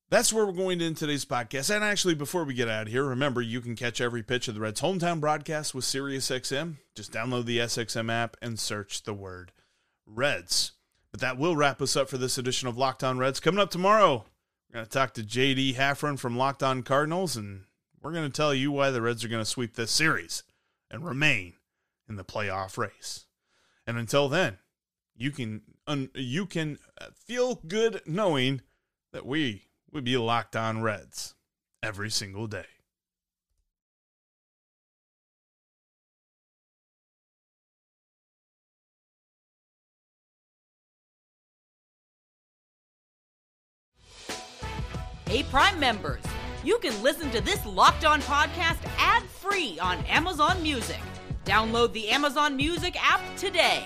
that's 0.09 0.33
where 0.33 0.45
we're 0.45 0.51
going 0.51 0.79
to 0.79 0.85
end 0.85 0.97
today's 0.97 1.25
podcast. 1.25 1.73
And 1.73 1.83
actually, 1.83 2.15
before 2.15 2.43
we 2.43 2.55
get 2.55 2.67
out 2.67 2.87
of 2.87 2.91
here, 2.91 3.03
remember 3.03 3.41
you 3.41 3.61
can 3.61 3.75
catch 3.75 4.01
every 4.01 4.23
pitch 4.23 4.47
of 4.47 4.55
the 4.55 4.61
Reds' 4.61 4.81
hometown 4.81 5.19
broadcast 5.19 5.75
with 5.75 5.85
SiriusXM. 5.85 6.77
Just 6.95 7.11
download 7.11 7.45
the 7.45 7.59
SXM 7.59 8.11
app 8.11 8.35
and 8.41 8.59
search 8.59 9.03
the 9.03 9.13
word 9.13 9.51
Reds. 10.07 10.71
But 11.11 11.21
that 11.21 11.37
will 11.37 11.55
wrap 11.55 11.81
us 11.81 11.95
up 11.95 12.09
for 12.09 12.17
this 12.17 12.37
edition 12.37 12.67
of 12.67 12.77
Locked 12.77 13.03
On 13.03 13.19
Reds. 13.19 13.39
Coming 13.39 13.59
up 13.59 13.69
tomorrow, 13.69 14.25
we're 14.69 14.73
going 14.73 14.85
to 14.85 14.91
talk 14.91 15.13
to 15.13 15.23
JD 15.23 15.75
Haffron 15.75 16.17
from 16.17 16.37
Locked 16.37 16.63
On 16.63 16.81
Cardinals, 16.81 17.35
and 17.35 17.65
we're 18.01 18.11
going 18.11 18.29
to 18.29 18.35
tell 18.35 18.53
you 18.53 18.71
why 18.71 18.89
the 18.89 19.01
Reds 19.01 19.23
are 19.23 19.29
going 19.29 19.41
to 19.41 19.49
sweep 19.49 19.75
this 19.75 19.91
series 19.91 20.43
and 20.89 21.05
remain 21.05 21.53
in 22.07 22.15
the 22.15 22.23
playoff 22.23 22.77
race. 22.77 23.25
And 23.85 23.97
until 23.97 24.27
then, 24.27 24.57
you 25.15 25.31
can 25.31 25.61
un- 25.85 26.11
you 26.15 26.45
can 26.45 26.79
feel 27.13 27.55
good 27.67 28.01
knowing 28.05 28.61
that 29.11 29.25
we 29.25 29.68
would 29.91 30.03
be 30.03 30.17
locked 30.17 30.55
on 30.55 30.81
Reds 30.81 31.35
every 31.81 32.09
single 32.09 32.47
day. 32.47 32.65
Hey, 45.29 45.43
Prime 45.43 45.79
members, 45.79 46.23
you 46.63 46.79
can 46.79 47.03
listen 47.03 47.29
to 47.29 47.39
this 47.39 47.63
Locked 47.63 48.03
On 48.03 48.19
podcast 48.21 48.79
ad 48.97 49.21
free 49.23 49.77
on 49.79 50.03
Amazon 50.05 50.61
Music. 50.63 50.99
Download 51.45 51.93
the 51.93 52.09
Amazon 52.09 52.55
Music 52.55 52.95
app 52.99 53.21
today. 53.37 53.85